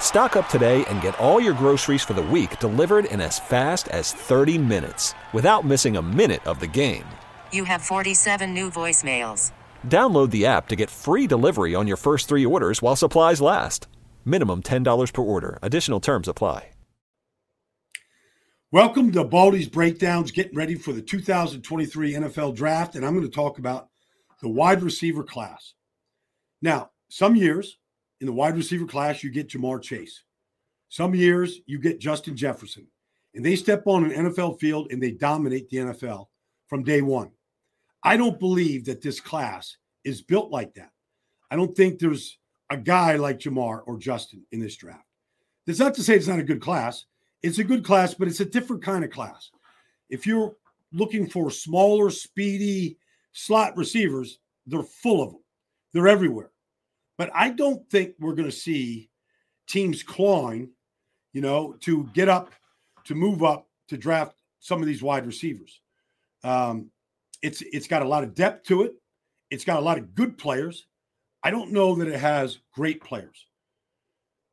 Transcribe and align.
Stock 0.00 0.36
up 0.36 0.48
today 0.48 0.84
and 0.86 1.02
get 1.02 1.18
all 1.18 1.38
your 1.38 1.52
groceries 1.52 2.02
for 2.02 2.14
the 2.14 2.22
week 2.22 2.58
delivered 2.60 3.04
in 3.04 3.20
as 3.20 3.38
fast 3.38 3.88
as 3.88 4.12
30 4.12 4.56
minutes 4.56 5.12
without 5.34 5.66
missing 5.66 5.98
a 5.98 6.02
minute 6.02 6.46
of 6.46 6.60
the 6.60 6.66
game. 6.66 7.04
You 7.52 7.64
have 7.64 7.82
47 7.82 8.54
new 8.54 8.70
voicemails. 8.70 9.52
Download 9.86 10.30
the 10.30 10.46
app 10.46 10.68
to 10.68 10.76
get 10.76 10.88
free 10.88 11.26
delivery 11.26 11.74
on 11.74 11.86
your 11.86 11.98
first 11.98 12.28
three 12.28 12.46
orders 12.46 12.80
while 12.80 12.96
supplies 12.96 13.42
last. 13.42 13.86
Minimum 14.24 14.62
$10 14.62 15.12
per 15.12 15.22
order. 15.22 15.58
Additional 15.60 16.00
terms 16.00 16.28
apply. 16.28 16.70
Welcome 18.72 19.12
to 19.12 19.22
Baldy's 19.22 19.68
Breakdowns, 19.68 20.32
getting 20.32 20.56
ready 20.56 20.74
for 20.74 20.92
the 20.92 21.00
2023 21.00 22.14
NFL 22.14 22.56
Draft, 22.56 22.96
and 22.96 23.06
I'm 23.06 23.14
going 23.14 23.24
to 23.24 23.30
talk 23.30 23.58
about 23.58 23.90
the 24.42 24.48
wide 24.48 24.82
receiver 24.82 25.22
class. 25.22 25.74
Now, 26.60 26.90
some 27.08 27.36
years 27.36 27.78
in 28.20 28.26
the 28.26 28.32
wide 28.32 28.56
receiver 28.56 28.86
class, 28.86 29.22
you 29.22 29.30
get 29.30 29.48
Ja'Marr 29.48 29.82
Chase. 29.82 30.22
Some 30.88 31.14
years 31.14 31.60
you 31.66 31.78
get 31.78 32.00
Justin 32.00 32.36
Jefferson, 32.36 32.86
and 33.34 33.44
they 33.44 33.56
step 33.56 33.86
on 33.86 34.04
an 34.04 34.26
NFL 34.26 34.58
field 34.60 34.88
and 34.90 35.02
they 35.02 35.10
dominate 35.10 35.68
the 35.68 35.78
NFL 35.78 36.26
from 36.68 36.82
day 36.82 37.02
one. 37.02 37.30
I 38.02 38.16
don't 38.16 38.38
believe 38.38 38.84
that 38.86 39.02
this 39.02 39.20
class 39.20 39.76
is 40.04 40.22
built 40.22 40.50
like 40.50 40.74
that. 40.74 40.90
I 41.50 41.56
don't 41.56 41.76
think 41.76 41.98
there's 41.98 42.38
a 42.70 42.76
guy 42.76 43.16
like 43.16 43.38
Ja'Marr 43.38 43.82
or 43.86 43.98
Justin 43.98 44.44
in 44.52 44.60
this 44.60 44.76
draft. 44.76 45.04
That's 45.66 45.78
not 45.78 45.94
to 45.94 46.02
say 46.02 46.14
it's 46.14 46.28
not 46.28 46.38
a 46.38 46.44
good 46.44 46.60
class. 46.60 47.04
It's 47.42 47.58
a 47.58 47.64
good 47.64 47.84
class, 47.84 48.14
but 48.14 48.28
it's 48.28 48.40
a 48.40 48.44
different 48.44 48.82
kind 48.82 49.04
of 49.04 49.10
class. 49.10 49.50
If 50.08 50.26
you're 50.26 50.54
looking 50.92 51.28
for 51.28 51.50
smaller, 51.50 52.10
speedy 52.10 52.96
slot 53.32 53.76
receivers, 53.76 54.38
they're 54.66 54.82
full 54.82 55.22
of 55.22 55.32
them. 55.32 55.42
They're 55.92 56.08
everywhere. 56.08 56.50
But 57.18 57.30
I 57.34 57.50
don't 57.50 57.88
think 57.90 58.14
we're 58.18 58.34
going 58.34 58.50
to 58.50 58.56
see 58.56 59.10
teams 59.66 60.02
clawing, 60.02 60.70
you 61.32 61.40
know, 61.40 61.76
to 61.80 62.04
get 62.12 62.28
up, 62.28 62.52
to 63.04 63.14
move 63.14 63.42
up, 63.42 63.68
to 63.88 63.96
draft 63.96 64.36
some 64.60 64.80
of 64.80 64.86
these 64.86 65.02
wide 65.02 65.26
receivers. 65.26 65.80
Um, 66.44 66.90
it's 67.42 67.62
it's 67.62 67.88
got 67.88 68.02
a 68.02 68.08
lot 68.08 68.24
of 68.24 68.34
depth 68.34 68.66
to 68.68 68.82
it. 68.82 68.94
It's 69.50 69.64
got 69.64 69.78
a 69.78 69.82
lot 69.82 69.98
of 69.98 70.14
good 70.14 70.36
players. 70.38 70.86
I 71.42 71.50
don't 71.50 71.72
know 71.72 71.94
that 71.96 72.08
it 72.08 72.18
has 72.18 72.58
great 72.72 73.02
players. 73.02 73.46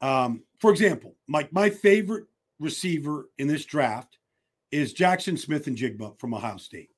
Um, 0.01 0.43
for 0.59 0.71
example, 0.71 1.15
my 1.27 1.47
my 1.51 1.69
favorite 1.69 2.25
receiver 2.59 3.29
in 3.37 3.47
this 3.47 3.65
draft 3.65 4.17
is 4.71 4.93
Jaxon 4.93 5.37
Smith-Njigba 5.37 6.19
from 6.19 6.33
Ohio 6.33 6.57
State. 6.57 6.89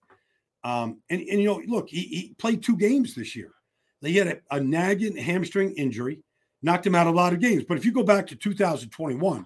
Um, 0.64 1.02
and, 1.09 1.22
and 1.22 1.40
you 1.40 1.46
know, 1.46 1.62
look, 1.68 1.90
he, 1.90 2.02
he 2.02 2.36
played 2.38 2.64
two 2.64 2.78
games 2.78 3.14
this 3.14 3.36
year. 3.36 3.52
He 4.01 4.17
had 4.17 4.28
a, 4.28 4.38
a 4.51 4.59
nagging 4.59 5.17
hamstring 5.17 5.73
injury, 5.75 6.19
knocked 6.61 6.85
him 6.85 6.95
out 6.95 7.07
a 7.07 7.11
lot 7.11 7.33
of 7.33 7.39
games. 7.39 7.63
But 7.67 7.78
if 7.78 7.85
you 7.85 7.91
go 7.91 8.03
back 8.03 8.28
to 8.28 8.35
2021, 8.35 9.45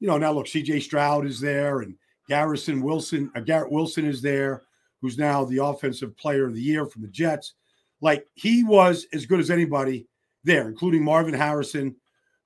you 0.00 0.06
know, 0.06 0.18
now 0.18 0.32
look, 0.32 0.46
CJ 0.46 0.82
Stroud 0.82 1.26
is 1.26 1.40
there 1.40 1.80
and 1.80 1.94
Garrison 2.28 2.82
Wilson, 2.82 3.30
uh, 3.34 3.40
Garrett 3.40 3.72
Wilson 3.72 4.04
is 4.04 4.22
there, 4.22 4.62
who's 5.00 5.18
now 5.18 5.44
the 5.44 5.64
offensive 5.64 6.16
player 6.16 6.46
of 6.46 6.54
the 6.54 6.62
year 6.62 6.86
from 6.86 7.02
the 7.02 7.08
Jets. 7.08 7.54
Like 8.00 8.26
he 8.34 8.64
was 8.64 9.06
as 9.12 9.26
good 9.26 9.40
as 9.40 9.50
anybody 9.50 10.06
there, 10.44 10.68
including 10.68 11.04
Marvin 11.04 11.34
Harrison, 11.34 11.96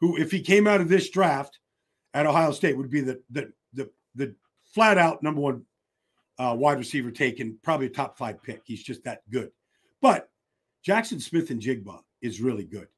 who, 0.01 0.17
if 0.17 0.31
he 0.31 0.41
came 0.41 0.67
out 0.67 0.81
of 0.81 0.89
this 0.89 1.11
draft 1.11 1.59
at 2.13 2.27
Ohio 2.27 2.53
State, 2.53 2.77
would 2.77 2.91
be 2.91 3.01
the 3.01 3.21
the 3.31 3.53
the, 3.73 3.91
the 4.15 4.35
flat 4.65 4.99
out 4.99 5.23
number 5.23 5.41
one 5.41 5.65
uh, 6.39 6.55
wide 6.59 6.79
receiver 6.79 7.11
taken, 7.11 7.59
probably 7.63 7.87
a 7.87 7.91
top 7.91 8.19
five 8.19 8.43
pick. 8.43 8.63
He's 8.65 8.83
just 8.83 9.05
that 9.05 9.23
good. 9.31 9.51
But 10.01 10.29
Jaxon 10.87 11.21
Smith-Njigba 11.21 12.01
is 12.21 12.41
really 12.41 12.65
good. 12.65 12.89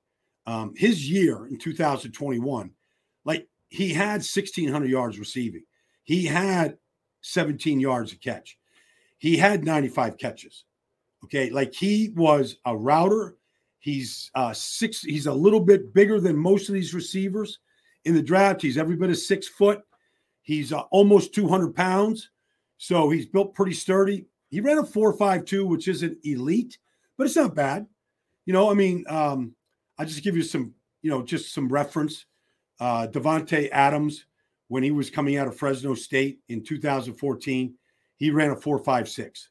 Um, 0.46 0.74
his 0.76 1.08
year 1.10 1.46
in 1.46 1.58
2021, 1.58 2.70
like 3.24 3.48
he 3.68 3.92
had 3.92 4.18
1,600 4.18 4.88
yards 4.88 5.18
receiving, 5.18 5.64
he 6.04 6.24
had 6.24 6.78
17 7.22 7.80
yards 7.80 8.12
a 8.12 8.16
catch, 8.16 8.58
he 9.18 9.36
had 9.36 9.64
95 9.64 10.18
catches. 10.18 10.64
Okay, 11.24 11.50
like 11.50 11.74
he 11.74 12.10
was 12.14 12.56
a 12.66 12.76
router. 12.76 13.36
He's 13.80 14.30
uh 14.34 14.52
six. 14.52 15.02
He's 15.02 15.26
a 15.26 15.34
little 15.34 15.60
bit 15.60 15.92
bigger 15.92 16.20
than 16.20 16.36
most 16.36 16.68
of 16.68 16.74
these 16.74 16.94
receivers 16.94 17.58
in 18.04 18.14
the 18.14 18.22
draft. 18.22 18.62
He's 18.62 18.78
every 18.78 18.96
bit 18.96 19.10
of 19.10 19.18
six 19.18 19.48
foot. 19.48 19.82
He's 20.42 20.72
uh, 20.72 20.82
almost 20.92 21.34
200 21.34 21.74
pounds, 21.74 22.30
so 22.78 23.10
he's 23.10 23.26
built 23.26 23.54
pretty 23.54 23.72
sturdy. 23.72 24.26
He 24.50 24.60
ran 24.60 24.78
a 24.78 24.84
four 24.84 25.12
five 25.14 25.44
two, 25.44 25.66
which 25.66 25.88
isn't 25.88 26.18
elite, 26.24 26.78
but 27.16 27.26
it's 27.26 27.36
not 27.36 27.54
bad. 27.54 27.86
You 28.44 28.52
know, 28.52 28.70
I 28.70 28.74
mean, 28.74 29.04
um, 29.08 29.54
I 29.98 30.04
just 30.04 30.22
give 30.22 30.36
you 30.36 30.42
some, 30.42 30.74
you 31.02 31.10
know, 31.10 31.22
just 31.22 31.52
some 31.52 31.68
reference. 31.68 32.26
Uh, 32.78 33.06
Davante 33.06 33.68
Adams, 33.70 34.26
when 34.68 34.82
he 34.82 34.90
was 34.90 35.10
coming 35.10 35.36
out 35.36 35.48
of 35.48 35.56
Fresno 35.56 35.94
State 35.94 36.40
in 36.48 36.62
2014, 36.62 37.74
he 38.16 38.30
ran 38.30 38.50
a 38.50 38.56
four 38.56 38.78
five 38.78 39.08
six, 39.08 39.50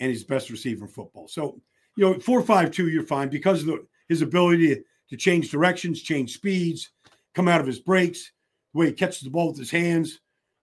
and 0.00 0.10
he's 0.10 0.24
best 0.24 0.50
receiver 0.50 0.84
in 0.84 0.90
football. 0.90 1.28
So, 1.28 1.60
you 1.96 2.04
know, 2.04 2.18
four 2.18 2.42
five 2.42 2.70
two, 2.70 2.88
you're 2.88 3.04
fine 3.04 3.28
because 3.28 3.60
of 3.60 3.66
the, 3.66 3.86
his 4.08 4.22
ability 4.22 4.74
to, 4.74 4.82
to 5.10 5.16
change 5.16 5.50
directions, 5.50 6.02
change 6.02 6.34
speeds, 6.34 6.90
come 7.34 7.48
out 7.48 7.60
of 7.60 7.66
his 7.66 7.78
breaks, 7.78 8.32
the 8.72 8.80
way 8.80 8.86
he 8.86 8.92
catches 8.92 9.20
the 9.20 9.30
ball 9.30 9.48
with 9.48 9.58
his 9.58 9.70
hands. 9.70 10.20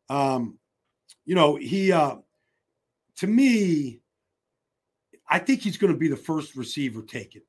Um, 0.09 0.57
you 1.25 1.35
know, 1.35 1.55
he 1.55 1.91
uh, 1.91 2.17
to 3.17 3.27
me, 3.27 4.00
I 5.31 5.39
think 5.39 5.61
he's 5.61 5.77
going 5.77 5.93
to 5.93 5.97
be 5.97 6.09
the 6.09 6.17
first 6.17 6.55
receiver 6.57 7.01
taken. 7.01 7.41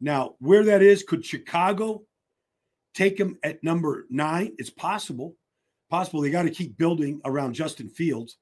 Now, 0.00 0.34
where 0.38 0.64
that 0.64 0.82
is, 0.82 1.02
could 1.02 1.24
Chicago 1.24 2.02
take 2.94 3.18
him 3.18 3.38
at 3.42 3.64
number 3.64 4.06
nine? 4.10 4.54
It's 4.58 4.70
possible. 4.70 5.34
Possible. 5.88 6.20
They 6.20 6.30
got 6.30 6.42
to 6.42 6.50
keep 6.50 6.76
building 6.76 7.22
around 7.24 7.54
Justin 7.54 7.88
Fields. 7.88 8.36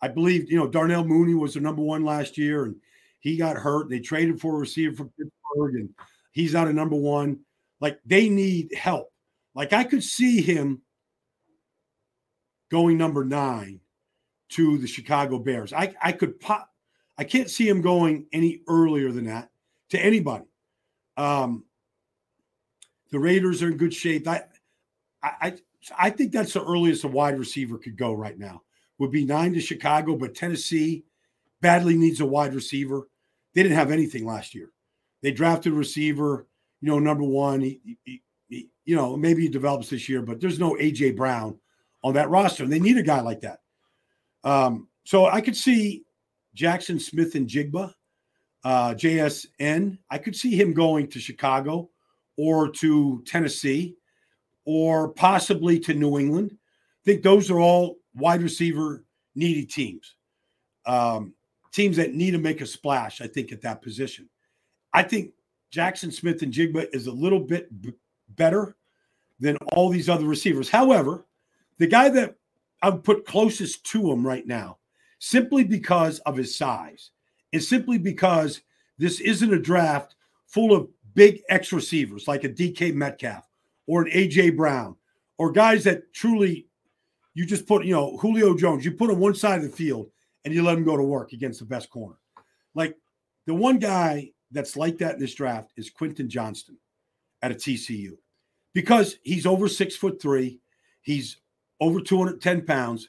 I 0.00 0.08
believe, 0.08 0.50
you 0.50 0.56
know, 0.56 0.68
Darnell 0.68 1.04
Mooney 1.04 1.34
was 1.34 1.54
the 1.54 1.60
number 1.60 1.82
one 1.82 2.04
last 2.04 2.38
year 2.38 2.66
and 2.66 2.76
he 3.18 3.36
got 3.36 3.56
hurt. 3.56 3.90
They 3.90 3.98
traded 3.98 4.40
for 4.40 4.54
a 4.54 4.58
receiver 4.58 4.94
from 4.94 5.10
Pittsburgh 5.18 5.74
and 5.74 5.88
he's 6.32 6.54
out 6.54 6.68
of 6.68 6.74
number 6.74 6.96
one. 6.96 7.40
Like 7.80 7.98
they 8.06 8.28
need 8.28 8.74
help. 8.74 9.10
Like 9.54 9.72
I 9.72 9.84
could 9.84 10.04
see 10.04 10.40
him 10.40 10.82
going 12.70 12.98
number 12.98 13.24
nine 13.24 13.80
to 14.50 14.78
the 14.78 14.86
Chicago 14.86 15.38
Bears. 15.38 15.72
I, 15.72 15.94
I 16.00 16.12
could 16.12 16.38
pop, 16.38 16.70
I 17.18 17.24
can't 17.24 17.50
see 17.50 17.68
him 17.68 17.80
going 17.80 18.26
any 18.32 18.60
earlier 18.68 19.10
than 19.10 19.24
that 19.24 19.50
to 19.90 19.98
anybody. 19.98 20.44
Um, 21.16 21.64
the 23.10 23.18
Raiders 23.18 23.62
are 23.62 23.68
in 23.68 23.76
good 23.76 23.94
shape. 23.94 24.28
I, 24.28 24.44
I, 25.22 25.54
I 25.98 26.10
think 26.10 26.32
that's 26.32 26.52
the 26.52 26.64
earliest 26.64 27.04
a 27.04 27.08
wide 27.08 27.38
receiver 27.38 27.78
could 27.78 27.96
go 27.96 28.12
right 28.12 28.38
now. 28.38 28.62
Would 28.98 29.10
be 29.10 29.24
nine 29.24 29.52
to 29.54 29.60
Chicago, 29.60 30.16
but 30.16 30.34
Tennessee 30.34 31.04
badly 31.60 31.96
needs 31.96 32.20
a 32.20 32.26
wide 32.26 32.54
receiver. 32.54 33.08
They 33.54 33.62
didn't 33.62 33.78
have 33.78 33.90
anything 33.90 34.26
last 34.26 34.54
year. 34.54 34.70
They 35.22 35.32
drafted 35.32 35.72
a 35.72 35.76
receiver, 35.76 36.46
you 36.80 36.88
know, 36.88 36.98
number 36.98 37.24
one. 37.24 37.60
He, 37.60 37.80
he, 38.04 38.22
he, 38.48 38.68
you 38.84 38.96
know, 38.96 39.16
maybe 39.16 39.42
he 39.42 39.48
develops 39.48 39.90
this 39.90 40.08
year, 40.08 40.22
but 40.22 40.40
there's 40.40 40.58
no 40.58 40.74
AJ 40.74 41.16
Brown 41.16 41.58
on 42.02 42.14
that 42.14 42.30
roster. 42.30 42.64
And 42.64 42.72
they 42.72 42.78
need 42.78 42.96
a 42.96 43.02
guy 43.02 43.20
like 43.20 43.40
that. 43.40 43.60
Um, 44.44 44.88
so 45.04 45.26
I 45.26 45.40
could 45.40 45.56
see 45.56 46.05
Jaxon 46.56 47.00
Smith-Njigba 47.00 47.92
uh, 48.66 48.94
JSN. 48.94 49.96
I 50.10 50.18
could 50.18 50.34
see 50.34 50.60
him 50.60 50.74
going 50.74 51.06
to 51.10 51.20
Chicago 51.20 51.88
or 52.36 52.68
to 52.72 53.22
Tennessee 53.24 53.94
or 54.64 55.10
possibly 55.10 55.78
to 55.78 55.94
New 55.94 56.18
England. 56.18 56.50
I 56.52 57.02
think 57.04 57.22
those 57.22 57.48
are 57.48 57.60
all 57.60 57.98
wide 58.16 58.42
receiver 58.42 59.04
needy 59.36 59.64
teams, 59.64 60.16
um, 60.84 61.32
teams 61.72 61.96
that 61.96 62.14
need 62.14 62.32
to 62.32 62.38
make 62.38 62.60
a 62.60 62.66
splash, 62.66 63.20
I 63.20 63.28
think, 63.28 63.52
at 63.52 63.62
that 63.62 63.82
position. 63.82 64.28
I 64.92 65.04
think 65.04 65.30
Jaxon 65.72 66.12
Smith-Njigba 66.12 66.92
is 66.92 67.06
a 67.06 67.12
little 67.12 67.38
bit 67.38 67.68
b- 67.80 67.92
better 68.30 68.74
than 69.38 69.56
all 69.74 69.90
these 69.90 70.08
other 70.08 70.24
receivers. 70.26 70.68
However, 70.68 71.24
the 71.78 71.86
guy 71.86 72.08
that 72.08 72.34
I 72.82 72.90
would 72.90 73.04
put 73.04 73.26
closest 73.26 73.84
to 73.92 74.10
him 74.10 74.26
right 74.26 74.46
now, 74.46 74.78
simply 75.26 75.64
because 75.64 76.20
of 76.20 76.36
his 76.36 76.56
size, 76.56 77.10
and 77.52 77.62
simply 77.62 77.98
because 77.98 78.62
this 78.96 79.20
isn't 79.20 79.52
a 79.52 79.58
draft 79.58 80.14
full 80.46 80.72
of 80.72 80.88
big 81.14 81.42
X 81.48 81.72
receivers 81.72 82.28
like 82.28 82.44
a 82.44 82.48
DK 82.48 82.94
Metcalf 82.94 83.44
or 83.88 84.02
an 84.02 84.12
AJ 84.12 84.56
Brown 84.56 84.94
or 85.36 85.50
guys 85.50 85.82
that 85.82 86.12
truly 86.12 86.68
you 87.34 87.44
just 87.44 87.66
put, 87.66 87.84
you 87.84 87.92
know, 87.92 88.16
Julio 88.18 88.56
Jones, 88.56 88.84
you 88.84 88.92
put 88.92 89.10
on 89.10 89.18
one 89.18 89.34
side 89.34 89.62
of 89.62 89.70
the 89.70 89.76
field 89.76 90.10
and 90.44 90.54
you 90.54 90.62
let 90.62 90.78
him 90.78 90.84
go 90.84 90.96
to 90.96 91.02
work 91.02 91.32
against 91.32 91.58
the 91.58 91.66
best 91.66 91.90
corner. 91.90 92.16
Like 92.74 92.96
the 93.46 93.54
one 93.54 93.78
guy 93.78 94.30
that's 94.52 94.76
like 94.76 94.98
that 94.98 95.14
in 95.14 95.20
this 95.20 95.34
draft 95.34 95.72
is 95.76 95.90
Quentin 95.90 96.30
Johnston 96.30 96.78
at 97.42 97.50
a 97.50 97.54
TCU 97.56 98.12
because 98.74 99.16
he's 99.24 99.44
over 99.44 99.66
six 99.66 99.96
foot 99.96 100.22
three. 100.22 100.60
He's 101.02 101.38
over 101.80 102.00
210 102.00 102.64
pounds. 102.64 103.08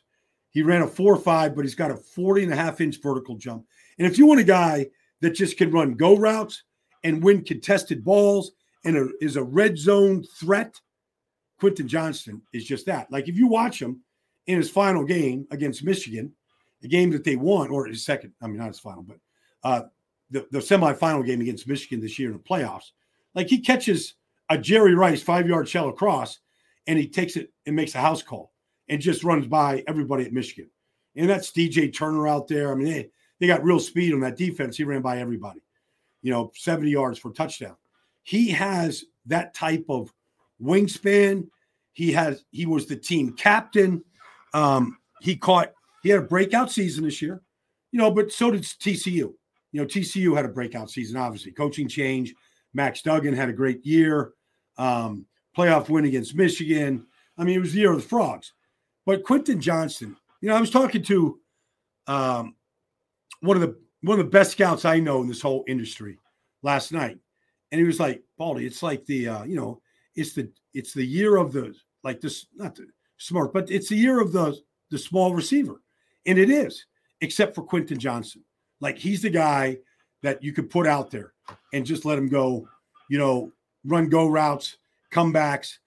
He 0.58 0.64
ran 0.64 0.82
a 0.82 0.88
four 0.88 1.14
or 1.14 1.20
five, 1.20 1.56
but 1.56 1.66
he's 1.66 1.76
got 1.76 1.92
a 1.92 1.96
40 1.96 2.46
and 2.46 2.52
a 2.52 2.56
half 2.56 2.82
inch 2.82 3.00
vertical 3.00 3.36
jump. 3.36 3.64
And 4.00 4.08
if 4.08 4.18
you 4.18 4.26
want 4.26 4.40
a 4.40 4.44
guy 4.44 4.88
that 5.22 5.36
just 5.36 5.56
can 5.56 5.70
run 5.70 5.94
go 5.94 6.18
routes 6.18 6.64
and 7.04 7.24
win 7.24 7.44
contested 7.44 8.04
balls 8.04 8.54
and 8.84 8.98
a, 8.98 9.10
is 9.22 9.36
a 9.36 9.44
red 9.44 9.78
zone 9.78 10.24
threat, 10.40 10.82
Quentin 11.60 11.88
Johnston 11.88 12.42
is 12.54 12.66
just 12.66 12.88
that. 12.88 13.12
Like 13.12 13.28
if 13.28 13.38
you 13.38 13.46
watch 13.46 13.80
him 13.80 14.02
in 14.48 14.58
his 14.58 14.68
final 14.68 15.06
game 15.06 15.46
against 15.52 15.84
Michigan, 15.84 16.34
the 16.82 16.88
game 16.88 17.12
that 17.12 17.24
they 17.24 17.36
won, 17.36 17.70
or 17.70 17.86
his 17.86 18.04
second, 18.04 18.34
I 18.42 18.48
mean, 18.48 18.58
not 18.58 18.70
his 18.70 18.80
final, 18.80 19.04
but 19.04 19.18
uh, 19.64 19.82
the, 20.32 20.48
the 20.50 20.58
semifinal 20.58 21.24
game 21.24 21.40
against 21.40 21.68
Michigan 21.68 22.02
this 22.02 22.18
year 22.18 22.30
in 22.32 22.34
the 22.34 22.40
playoffs, 22.40 22.94
like 23.36 23.48
he 23.48 23.60
catches 23.60 24.16
a 24.50 24.58
Jerry 24.58 24.96
Rice 24.96 25.22
five 25.22 25.48
yard 25.48 25.70
shell 25.70 25.90
across 25.90 26.40
and 26.88 26.98
he 26.98 27.08
takes 27.08 27.36
it 27.36 27.54
and 27.68 27.76
makes 27.76 27.94
a 27.94 28.00
house 28.00 28.24
call 28.24 28.54
and 28.90 29.02
just 29.02 29.24
runs 29.24 29.48
by 29.48 29.84
everybody 29.88 30.26
at 30.26 30.34
Michigan. 30.34 30.70
And 31.16 31.30
that's 31.30 31.52
DJ 31.52 31.94
Turner 31.94 32.28
out 32.28 32.48
there. 32.48 32.72
I 32.72 32.76
mean, 32.76 32.88
they, 32.88 33.10
they 33.40 33.48
got 33.48 33.64
real 33.64 33.80
speed 33.80 34.14
on 34.14 34.20
that 34.22 34.38
defense. 34.38 34.78
He 34.78 34.84
ran 34.84 35.02
by 35.02 35.20
everybody, 35.20 35.62
you 36.22 36.32
know, 36.32 36.52
70 36.56 36.90
yards 36.90 37.20
for 37.20 37.32
touchdown. 37.32 37.76
He 38.24 38.50
has 38.52 39.06
that 39.26 39.54
type 39.54 39.86
of 39.90 40.14
wingspan. 40.62 41.48
He 41.94 42.12
has 42.12 42.44
he 42.52 42.66
was 42.66 42.86
the 42.86 42.96
team 42.96 43.34
captain. 43.34 44.04
Um, 44.54 44.98
he 45.22 45.36
caught 45.36 45.74
he 46.04 46.10
had 46.10 46.20
a 46.20 46.28
breakout 46.28 46.72
season 46.72 47.04
this 47.04 47.22
year, 47.22 47.42
you 47.92 48.00
know, 48.00 48.12
but 48.12 48.32
so 48.32 48.52
did 48.52 48.64
TCU. 48.64 49.34
You 49.72 49.82
know, 49.82 49.86
TCU 49.86 50.36
had 50.36 50.46
a 50.46 50.50
breakout 50.50 50.90
season, 50.90 51.18
obviously. 51.18 51.52
Coaching 51.52 51.88
change. 51.88 52.34
Max 52.74 53.02
Duggan 53.02 53.34
had 53.34 53.50
a 53.50 53.54
great 53.54 53.86
year. 53.86 54.34
Um, 54.78 55.26
playoff 55.58 55.90
win 55.90 56.06
against 56.06 56.36
Michigan. 56.36 57.06
I 57.38 57.44
mean, 57.44 57.56
it 57.56 57.62
was 57.62 57.74
the 57.74 57.80
year 57.80 57.92
of 57.92 58.02
the 58.02 58.08
frogs. 58.08 58.54
But 59.08 59.24
Quentin 59.24 59.62
Johnston, 59.62 60.18
you 60.42 60.50
know, 60.50 60.58
I 60.58 60.60
was 60.60 60.70
talking 60.70 61.02
to 61.04 61.40
um, 62.08 62.56
one 63.40 63.56
of 63.56 63.62
the 63.62 63.80
one 64.02 64.20
of 64.20 64.26
the 64.26 64.30
best 64.30 64.52
scouts 64.52 64.84
I 64.84 65.00
know 65.00 65.22
in 65.22 65.30
this 65.30 65.42
whole 65.42 65.64
industry 65.66 66.20
last 66.62 66.92
night, 66.92 67.18
and 67.72 67.80
he 67.80 67.88
was 67.88 68.02
like, 68.02 68.22
"Baldy, 68.38 68.66
it's 68.66 68.84
like 68.84 69.06
the 69.06 69.30
uh, 69.30 69.44
you 69.46 69.56
know, 69.56 69.82
it's 70.18 70.34
the 70.34 70.52
it's 70.74 70.92
the 70.92 71.06
year 71.06 71.38
of 71.38 71.54
the 71.54 71.74
like 72.04 72.20
this 72.20 72.48
not 72.54 72.76
the 72.76 72.86
smart, 73.16 73.54
but 73.54 73.72
it's 73.72 73.88
the 73.88 73.96
year 73.96 74.20
of 74.20 74.34
the 74.34 74.60
the 74.92 74.98
small 74.98 75.34
receiver, 75.34 75.82
and 76.26 76.38
it 76.38 76.50
is, 76.50 76.86
except 77.22 77.56
for 77.56 77.62
Quentin 77.64 77.98
Johnston. 77.98 78.44
Like 78.82 78.98
he's 78.98 79.22
the 79.22 79.30
guy 79.30 79.78
that 80.22 80.44
you 80.44 80.52
could 80.52 80.70
put 80.70 80.86
out 80.86 81.12
there 81.12 81.32
and 81.74 81.86
just 81.86 82.04
let 82.04 82.18
him 82.18 82.28
go, 82.28 82.68
you 83.10 83.18
know, 83.18 83.54
run 83.86 84.10
go 84.10 84.28
routes, 84.28 84.80
comebacks, 85.14 85.78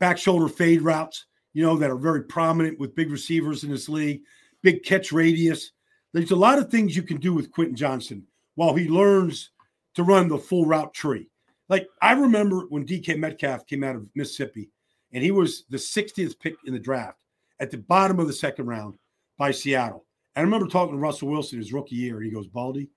back 0.00 0.18
shoulder 0.18 0.48
fade 0.48 0.82
routes, 0.82 1.26
you 1.54 1.62
know, 1.62 1.76
that 1.76 1.90
are 1.90 1.96
very 1.96 2.24
prominent 2.24 2.78
with 2.78 2.94
big 2.94 3.10
receivers 3.10 3.64
in 3.64 3.70
this 3.70 3.88
league, 3.88 4.22
big 4.62 4.82
catch 4.82 5.12
radius. 5.12 5.70
There's 6.12 6.32
a 6.32 6.36
lot 6.36 6.58
of 6.58 6.70
things 6.70 6.94
you 6.94 7.02
can 7.02 7.16
do 7.16 7.32
with 7.32 7.50
Quentin 7.50 7.76
Johnson 7.76 8.26
while 8.56 8.74
he 8.74 8.88
learns 8.88 9.50
to 9.94 10.02
run 10.02 10.28
the 10.28 10.38
full 10.38 10.66
route 10.66 10.92
tree. 10.92 11.28
Like 11.68 11.88
I 12.02 12.12
remember 12.12 12.66
when 12.68 12.86
DK 12.86 13.18
Metcalf 13.18 13.66
came 13.66 13.82
out 13.82 13.96
of 13.96 14.10
Mississippi 14.14 14.68
and 15.12 15.22
he 15.22 15.30
was 15.30 15.64
the 15.70 15.76
60th 15.76 16.38
pick 16.40 16.56
in 16.66 16.74
the 16.74 16.78
draft 16.78 17.18
at 17.60 17.70
the 17.70 17.78
bottom 17.78 18.18
of 18.18 18.26
the 18.26 18.32
second 18.32 18.66
round 18.66 18.98
by 19.38 19.50
Seattle. 19.50 20.04
And 20.34 20.42
I 20.42 20.44
remember 20.44 20.66
talking 20.66 20.94
to 20.94 21.00
Russell 21.00 21.28
Wilson 21.28 21.58
his 21.58 21.72
rookie 21.72 21.94
year. 21.94 22.20
He 22.20 22.30
goes, 22.30 22.48
Baldy, 22.48 22.90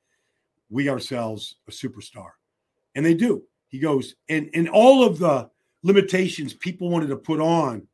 we 0.69 0.89
ourselves 0.89 1.55
a 1.67 1.71
superstar. 1.71 2.31
And 2.95 3.05
they 3.05 3.13
do. 3.13 3.43
He 3.69 3.79
goes, 3.79 4.15
and, 4.29 4.49
and 4.53 4.67
all 4.67 5.03
of 5.03 5.19
the 5.19 5.49
limitations 5.83 6.53
people 6.53 6.89
wanted 6.89 7.07
to 7.07 7.15
put 7.15 7.39
on 7.39 7.87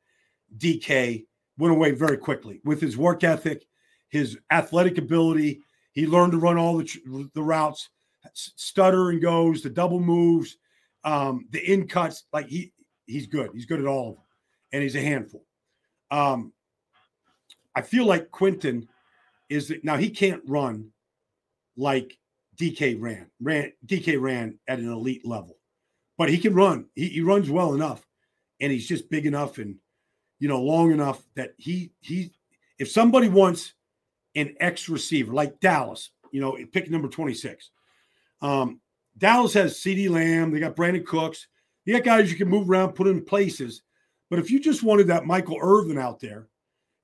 DK 0.57 1.25
went 1.57 1.73
away 1.73 1.91
very 1.91 2.17
quickly 2.17 2.61
with 2.63 2.81
his 2.81 2.97
work 2.97 3.23
ethic, 3.23 3.65
his 4.09 4.38
athletic 4.51 4.97
ability. 4.97 5.61
He 5.94 6.07
learned 6.07 6.33
to 6.33 6.39
run 6.39 6.57
all 6.57 6.77
the, 6.77 7.29
the 7.33 7.44
routes, 7.44 7.89
stutter 8.33 9.09
and 9.09 9.21
goes, 9.21 9.61
the 9.61 9.69
double 9.69 10.00
moves, 10.00 10.57
um, 11.03 11.45
the 11.51 11.71
in 11.71 11.88
cuts. 11.88 12.23
Like 12.31 12.47
he 12.47 12.73
he's 13.05 13.27
good. 13.27 13.51
He's 13.53 13.65
good 13.65 13.79
at 13.79 13.85
all 13.85 14.09
of 14.09 14.15
them, 14.15 14.23
and 14.71 14.83
he's 14.83 14.95
a 14.95 15.01
handful. 15.01 15.45
Um, 16.11 16.53
I 17.75 17.81
feel 17.81 18.06
like 18.06 18.31
Quentin 18.31 18.88
is 19.49 19.67
that 19.67 19.83
now 19.83 19.97
he 19.97 20.09
can't 20.09 20.44
run 20.47 20.91
like 21.75 22.17
DK 22.57 22.99
ran. 22.99 23.29
Ran 23.41 23.73
DK 23.85 24.19
ran 24.21 24.59
at 24.67 24.79
an 24.79 24.91
elite 24.91 25.25
level, 25.25 25.57
but 26.17 26.29
he 26.29 26.38
can 26.38 26.53
run. 26.53 26.88
He, 26.95 27.09
he 27.09 27.21
runs 27.21 27.49
well 27.49 27.73
enough, 27.73 28.06
and 28.59 28.71
he's 28.71 28.88
just 28.88 29.09
big 29.09 29.25
enough 29.25 29.57
and 29.57 29.77
you 30.44 30.50
know 30.50 30.62
long 30.62 30.92
enough 30.92 31.24
that 31.36 31.54
he 31.57 31.94
he. 32.01 32.34
If 32.78 32.92
somebody 32.92 33.30
wants 33.30 33.75
an 34.36 34.54
X 34.60 34.90
receiver 34.90 35.31
like 35.31 35.57
Dallas, 35.62 36.10
you 36.34 36.42
know, 36.42 36.57
pick 36.74 36.92
number 36.92 37.07
twenty 37.07 37.34
six. 37.34 37.69
Um, 38.42 38.81
Dallas 39.18 39.54
has 39.54 39.80
CeeDee 39.80 40.10
Lamb. 40.10 40.51
They 40.51 40.60
got 40.60 40.75
Brandin 40.75 41.06
Cooks. 41.06 41.48
You 41.86 41.94
got 41.94 42.04
guys 42.04 42.30
you 42.30 42.38
can 42.38 42.50
move 42.50 42.69
around, 42.69 42.92
put 42.92 43.07
in 43.07 43.24
places. 43.24 43.84
But 44.30 44.38
if 44.38 44.51
you 44.51 44.60
just 44.60 44.84
wanted 44.84 45.07
that 45.07 45.25
Michael 45.25 45.60
Irvin 45.62 45.98
out 45.98 46.19
there, 46.19 46.50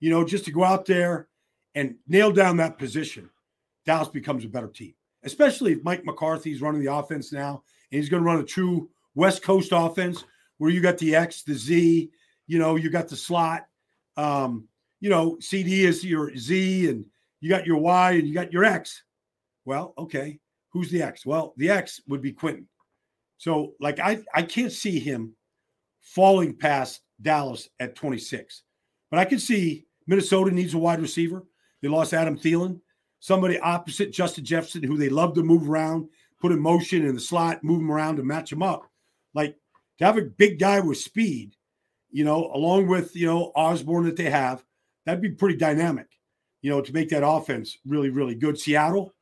you 0.01 0.09
know, 0.09 0.25
just 0.25 0.43
to 0.45 0.51
go 0.51 0.65
out 0.65 0.85
there 0.85 1.29
and 1.75 1.95
nail 2.09 2.33
down 2.33 2.57
that 2.57 2.77
position, 2.77 3.29
Dallas 3.85 4.09
becomes 4.09 4.43
a 4.43 4.49
better 4.49 4.67
team, 4.67 4.95
especially 5.23 5.71
if 5.71 5.83
Mike 5.85 6.03
McCarthy's 6.03 6.61
running 6.61 6.83
the 6.83 6.93
offense 6.93 7.31
now 7.31 7.63
and 7.89 8.01
he's 8.01 8.09
going 8.09 8.21
to 8.21 8.27
run 8.27 8.41
a 8.41 8.43
true 8.43 8.89
West 9.15 9.43
Coast 9.43 9.69
offense 9.71 10.25
where 10.57 10.71
you 10.71 10.81
got 10.81 10.97
the 10.97 11.15
X, 11.15 11.43
the 11.43 11.53
Z, 11.53 12.11
you 12.49 12.57
know, 12.57 12.75
you 12.75 12.89
got 12.89 13.07
the 13.07 13.15
slot. 13.15 13.67
Um, 14.17 14.67
you 14.99 15.09
know, 15.09 15.37
CeeDee 15.39 15.85
is 15.85 16.03
your 16.03 16.35
Z 16.35 16.89
and 16.89 17.05
you 17.39 17.49
got 17.49 17.67
your 17.67 17.77
Y 17.77 18.13
and 18.13 18.27
you 18.27 18.33
got 18.33 18.51
your 18.51 18.65
X. 18.65 19.03
Well, 19.65 19.93
okay. 19.99 20.39
Who's 20.71 20.89
the 20.89 21.03
X? 21.03 21.27
Well, 21.27 21.53
the 21.57 21.69
X 21.69 22.01
would 22.07 22.23
be 22.23 22.33
Quentin. 22.33 22.67
So, 23.37 23.73
like, 23.79 23.99
I, 23.99 24.23
I 24.33 24.41
can't 24.41 24.71
see 24.71 24.99
him 24.99 25.35
falling 26.01 26.55
past 26.55 27.01
Dallas 27.21 27.69
at 27.79 27.95
26. 27.95 28.63
But 29.11 29.19
I 29.19 29.25
can 29.25 29.39
see 29.39 29.85
Minnesota 30.07 30.49
needs 30.49 30.73
a 30.73 30.79
wide 30.79 31.01
receiver. 31.01 31.45
They 31.83 31.87
lost 31.87 32.13
Adam 32.13 32.37
Thielen, 32.37 32.81
somebody 33.19 33.59
opposite 33.59 34.11
Justin 34.11 34.43
Jefferson, 34.43 34.81
who 34.81 34.97
they 34.97 35.09
love 35.09 35.35
to 35.35 35.43
move 35.43 35.69
around, 35.69 36.09
put 36.41 36.51
in 36.51 36.59
motion 36.59 37.05
in 37.05 37.13
the 37.13 37.21
slot, 37.21 37.63
move 37.63 37.79
him 37.79 37.91
around 37.91 38.15
to 38.15 38.23
match 38.23 38.51
him 38.51 38.63
up. 38.63 38.89
Like 39.35 39.55
to 39.99 40.05
have 40.05 40.17
a 40.17 40.23
big 40.23 40.57
guy 40.57 40.79
with 40.79 40.97
speed, 40.97 41.55
you 42.11 42.23
know, 42.23 42.51
along 42.53 42.87
with, 42.87 43.15
you 43.15 43.25
know, 43.25 43.51
Osborn 43.55 44.05
that 44.05 44.15
they 44.15 44.29
have, 44.29 44.63
that'd 45.05 45.21
be 45.21 45.31
pretty 45.31 45.57
dynamic, 45.57 46.07
you 46.61 46.69
know, 46.69 46.81
to 46.81 46.93
make 46.93 47.09
that 47.09 47.27
offense 47.27 47.77
really, 47.85 48.09
really 48.09 48.35
good. 48.35 48.59
Seattle 48.59 49.13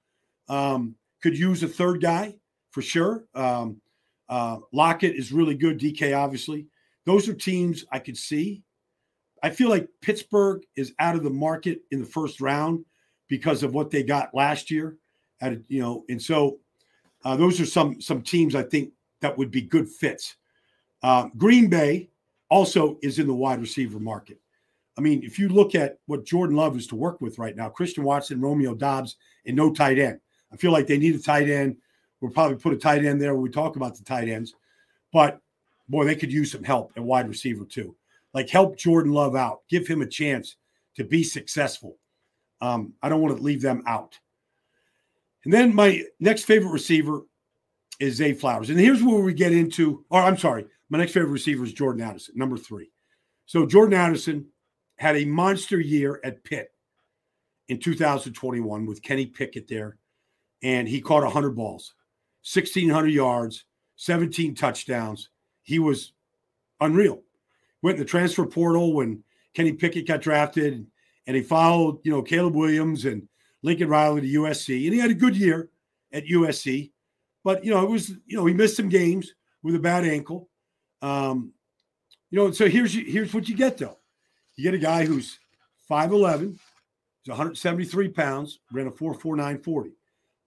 um, 0.50 0.96
could 1.22 1.38
use 1.38 1.64
a 1.64 1.68
third 1.68 2.02
guy 2.02 2.36
for 2.72 2.82
sure. 2.82 3.26
Um, 3.36 3.82
uh, 4.30 4.58
Lockett 4.74 5.16
is 5.16 5.32
really 5.32 5.56
good. 5.56 5.80
DK, 5.80 6.18
obviously. 6.18 6.68
Those 7.06 7.30
are 7.30 7.34
teams 7.34 7.86
I 7.92 8.00
could 8.00 8.18
see. 8.18 8.64
I 9.44 9.50
feel 9.50 9.70
like 9.70 9.88
Pittsburgh 10.02 10.64
is 10.76 10.94
out 11.00 11.16
of 11.16 11.24
the 11.24 11.30
market 11.30 11.82
in 11.92 12.00
the 12.00 12.06
first 12.06 12.42
round 12.42 12.84
because 13.28 13.64
of 13.64 13.74
what 13.74 13.92
they 13.92 14.04
got 14.04 14.34
last 14.34 14.72
year. 14.72 14.98
At 15.40 15.60
you 15.68 15.80
know, 15.82 16.04
and 16.10 16.22
so 16.22 16.58
uh, 17.24 17.36
those 17.36 17.62
are 17.62 17.66
some 17.66 18.02
some 18.02 18.24
teams 18.24 18.56
I 18.56 18.64
think 18.64 18.92
that 19.22 19.38
would 19.38 19.52
be 19.52 19.62
good 19.62 19.88
fits. 19.88 20.36
Uh, 21.04 21.28
Green 21.38 21.70
Bay 21.70 22.10
also 22.50 22.98
is 23.02 23.20
in 23.20 23.28
the 23.28 23.34
wide 23.34 23.60
receiver 23.60 24.00
market. 24.00 24.40
I 24.98 25.02
mean, 25.02 25.22
if 25.24 25.38
you 25.38 25.50
look 25.50 25.76
at 25.76 26.00
what 26.08 26.26
Jordan 26.26 26.56
Love 26.56 26.76
is 26.76 26.88
to 26.88 26.96
work 26.96 27.22
with 27.22 27.38
right 27.38 27.56
now, 27.56 27.70
Christian 27.70 28.04
Watson, 28.04 28.42
Romeo 28.42 28.74
Doubs, 28.74 29.18
and 29.46 29.56
no 29.56 29.72
tight 29.72 30.00
end. 30.00 30.20
I 30.52 30.56
feel 30.58 30.72
like 30.72 30.88
they 30.88 30.98
need 30.98 31.16
a 31.16 31.20
tight 31.20 31.50
end. 31.50 31.78
We'll 32.20 32.32
probably 32.32 32.58
put 32.58 32.74
a 32.74 32.78
tight 32.78 33.06
end 33.06 33.22
there 33.22 33.34
when 33.34 33.44
we 33.44 33.50
talk 33.50 33.76
about 33.76 33.96
the 33.96 34.04
tight 34.04 34.28
ends. 34.28 34.56
But 35.14 35.40
boy, 35.88 36.06
they 36.06 36.16
could 36.16 36.32
use 36.32 36.52
some 36.52 36.64
help 36.64 36.94
at 36.96 37.04
wide 37.04 37.28
receiver 37.28 37.66
too. 37.66 37.96
Like 38.34 38.50
help 38.50 38.78
Jordan 38.78 39.14
Love 39.14 39.36
out, 39.36 39.62
give 39.70 39.88
him 39.88 40.02
a 40.02 40.08
chance 40.08 40.56
to 40.96 41.04
be 41.04 41.24
successful. 41.24 41.98
Um, 42.60 42.94
I 43.04 43.10
don't 43.10 43.22
want 43.22 43.38
to 43.38 43.44
leave 43.44 43.62
them 43.62 43.84
out. 43.86 44.18
And 45.46 45.54
then 45.54 45.74
my 45.74 46.04
next 46.20 46.44
favorite 46.44 46.72
receiver 46.72 47.22
is 48.00 48.16
Zay 48.16 48.34
Flowers. 48.34 48.70
And 48.70 48.80
here's 48.80 49.04
where 49.04 49.20
we 49.20 49.34
get 49.34 49.52
into, 49.52 50.06
or 50.10 50.22
I'm 50.22 50.38
sorry, 50.38 50.66
my 50.90 50.98
next 50.98 51.14
favorite 51.14 51.32
receiver 51.32 51.64
is 51.64 51.74
Jordan 51.74 52.02
Addison, 52.02 52.36
number 52.38 52.58
three. 52.58 52.92
So 53.46 53.66
Jordan 53.66 53.98
Addison 53.98 54.46
had 54.98 55.16
a 55.16 55.26
monster 55.26 55.80
year 55.80 56.20
at 56.24 56.44
Pitt 56.44 56.70
in 57.68 57.80
2021 57.80 58.86
with 58.86 59.02
Kenny 59.02 59.26
Pickett 59.26 59.68
there, 59.68 59.98
and 60.64 60.88
he 60.88 61.02
caught 61.02 61.24
100 61.24 61.56
balls, 61.56 61.94
1,600 62.52 63.08
yards, 63.08 63.66
17 63.98 64.56
touchdowns. 64.56 65.30
He 65.64 65.80
was 65.80 66.14
unreal. 66.80 67.24
Went 67.82 67.98
in 67.98 68.04
the 68.04 68.10
transfer 68.10 68.46
portal 68.46 68.94
when 68.94 69.24
Kenny 69.54 69.74
Pickett 69.74 70.08
got 70.08 70.22
drafted, 70.22 70.86
and 71.26 71.36
he 71.36 71.42
followed, 71.42 72.00
you 72.04 72.12
know, 72.12 72.22
Caleb 72.22 72.56
Williams 72.56 73.06
and 73.06 73.28
Lincoln 73.64 73.90
Riley 73.90 74.22
to 74.22 74.40
USC, 74.40 74.86
and 74.86 74.94
he 74.94 75.00
had 75.00 75.12
a 75.12 75.16
good 75.16 75.36
year 75.36 75.70
at 76.14 76.26
USC. 76.26 76.92
But 77.48 77.64
you 77.64 77.72
know, 77.72 77.82
it 77.82 77.90
was 77.90 78.10
you 78.10 78.36
know 78.36 78.46
he 78.46 78.54
missed 78.54 78.76
some 78.76 78.90
games 78.90 79.34
with 79.64 79.74
a 79.74 79.80
bad 79.80 80.04
ankle. 80.04 80.50
Um, 81.02 81.54
you 82.30 82.38
know, 82.38 82.52
so 82.52 82.68
here's 82.68 82.94
here's 82.94 83.34
what 83.34 83.48
you 83.48 83.56
get 83.56 83.78
though. 83.78 83.98
You 84.58 84.66
get 84.66 84.74
a 84.74 84.78
guy 84.78 85.06
who's 85.06 85.40
5'11, 85.90 86.60
he's 87.22 87.30
173 87.30 88.10
pounds, 88.10 88.60
ran 88.74 88.88
a 88.88 88.92
4.4940. 88.92 89.94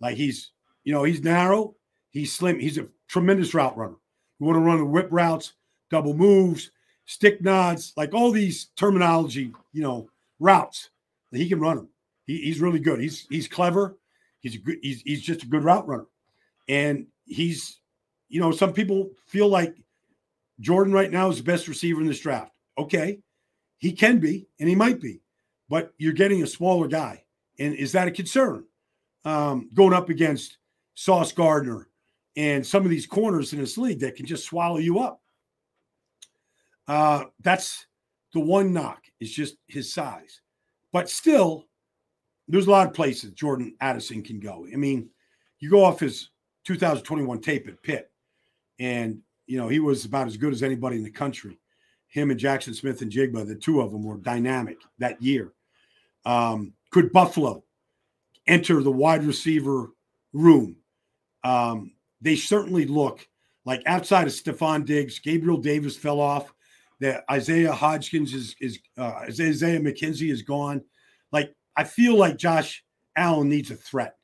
Like 0.02 0.19
he's, 0.19 0.50
you 0.85 0.92
know, 0.92 1.04
he's 1.04 1.23
narrow, 1.23 1.75
he's 2.11 2.35
slim, 2.35 2.61
he's 2.61 2.76
a 2.76 2.87
tremendous 3.09 3.54
route 3.54 3.78
runner. 3.78 3.97
You 4.38 4.45
want 4.45 4.57
to 4.57 4.61
run 4.61 4.76
the 4.76 4.85
whip 4.85 5.09
routes, 5.11 5.54
double 5.90 6.12
moves, 6.12 6.71
stick 7.07 7.40
nods, 7.40 7.95
like 7.97 8.12
all 8.12 8.30
these 8.30 8.66
terminology, 8.76 9.54
you 9.73 9.83
know, 9.83 10.11
routes. 10.38 10.90
He 11.33 11.49
can 11.49 11.61
run 11.61 11.76
them. 11.76 11.88
He, 12.26 12.42
he's 12.42 12.61
really 12.61 12.78
good. 12.78 13.00
He's 13.00 13.26
he's 13.30 13.49
clever. 13.49 13.97
He's 14.40 14.57
a 14.57 14.59
good, 14.59 14.76
he's 14.83 15.00
he's 15.00 15.23
just 15.23 15.45
a 15.45 15.47
good 15.47 15.64
route 15.64 15.88
runner. 15.88 16.04
And 16.71 17.09
he's, 17.25 17.81
you 18.29 18.41
know, 18.41 18.53
some 18.53 18.73
people 18.73 19.11
feel 19.27 19.49
like 19.49 19.75
Jordan 20.61 20.93
right 20.93 21.11
now 21.11 21.29
is 21.29 21.39
the 21.39 21.43
best 21.43 21.67
receiver 21.67 22.00
in 22.00 22.07
this 22.07 22.21
draft. 22.21 22.55
Okay. 22.79 23.19
He 23.79 23.93
can 23.93 24.21
be, 24.21 24.47
and 24.61 24.69
he 24.69 24.77
might 24.77 25.00
be, 25.00 25.21
but 25.69 25.93
you're 25.99 26.12
getting 26.12 26.45
a 26.45 26.47
smaller 26.47 26.87
guy. 26.87 27.25
And 27.59 27.75
is 27.75 27.91
that 27.93 28.07
a 28.07 28.12
concern? 28.12 28.65
Um, 29.25 29.69
going 29.75 29.93
up 29.93 30.11
against 30.11 30.59
Sauce 30.95 31.33
Gardner 31.33 31.89
and 32.37 32.65
some 32.65 32.85
of 32.85 32.91
these 32.91 33.07
corners 33.07 33.53
in 33.53 33.59
this 33.59 33.77
league 33.77 34.00
that 34.00 34.15
can 34.15 34.25
just 34.25 34.45
swallow 34.45 34.79
you 34.79 35.00
up. 35.00 35.21
Uh, 36.87 37.25
that's 37.41 37.87
the 38.33 38.41
one 38.41 38.73
knock 38.73 39.03
is 39.19 39.33
just 39.33 39.57
his 39.67 39.93
size. 39.93 40.41
But 40.93 41.11
still, 41.11 41.67
there's 42.47 42.69
a 42.69 42.71
lot 42.71 42.87
of 42.87 42.95
places 42.95 43.33
Jordan 43.33 43.75
Addison 43.81 44.23
can 44.23 44.39
go. 44.39 44.69
I 44.73 44.77
mean, 44.77 45.11
you 45.59 45.69
go 45.69 45.85
off 45.85 45.99
his 45.99 46.31
2021 46.64 47.40
tape 47.40 47.69
at 47.69 47.83
Pitt, 47.83 48.11
and 48.79 49.21
you 49.47 49.59
know 49.59 49.69
he 49.69 49.81
was 49.81 50.05
about 50.05 50.26
as 50.26 50.37
good 50.37 50.52
as 50.52 50.62
anybody 50.62 50.97
in 50.97 51.05
the 51.05 51.11
country 51.11 51.59
him 52.11 52.31
and 52.31 52.40
Jaxon 52.40 52.75
Smith-Njigba, 52.75 53.47
the 53.47 53.55
two 53.55 53.81
of 53.81 53.93
them 53.93 54.02
were 54.02 54.19
dynamic 54.19 54.79
that 54.99 55.23
year. 55.23 55.52
Um, 56.25 56.75
could 56.90 57.12
Buffalo 57.12 57.64
enter 58.47 58.83
the 58.83 58.90
wide 58.90 59.25
receiver 59.25 59.90
room? 60.33 60.76
Um, 61.45 61.93
they 62.21 62.37
certainly 62.37 62.85
look 62.85 63.26
like 63.64 63.83
outside 63.87 64.26
of 64.26 64.33
Stefon 64.33 64.85
Diggs, 64.85 65.21
Gabriel 65.21 65.57
Davis 65.57 65.97
fell 65.97 66.21
off. 66.21 66.52
That 66.99 67.25
Isaiah 67.31 67.73
Hodgins 67.73 68.35
is 68.35 68.55
is 68.61 68.79
uh, 68.99 69.23
Isaiah 69.26 69.81
McKenzie 69.81 70.31
is 70.31 70.43
gone. 70.43 70.83
Like 71.33 71.55
I 71.75 71.85
feel 71.85 72.14
like 72.14 72.37
Josh 72.37 72.85
Allen 73.17 73.49
needs 73.49 73.71
a 73.71 73.75
threat. 73.75 74.17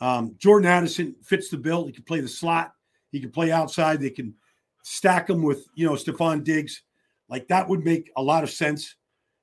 Um, 0.00 0.34
Jordan 0.38 0.68
Addison 0.68 1.14
fits 1.22 1.48
the 1.48 1.56
bill. 1.56 1.86
He 1.86 1.92
can 1.92 2.04
play 2.04 2.20
the 2.20 2.28
slot. 2.28 2.72
He 3.10 3.20
can 3.20 3.30
play 3.30 3.52
outside. 3.52 4.00
They 4.00 4.10
can 4.10 4.34
stack 4.82 5.30
him 5.30 5.42
with 5.42 5.66
you 5.74 5.86
know 5.86 5.92
Stefon 5.92 6.44
Diggs. 6.44 6.82
Like 7.28 7.48
that 7.48 7.68
would 7.68 7.84
make 7.84 8.10
a 8.16 8.22
lot 8.22 8.44
of 8.44 8.50
sense. 8.50 8.96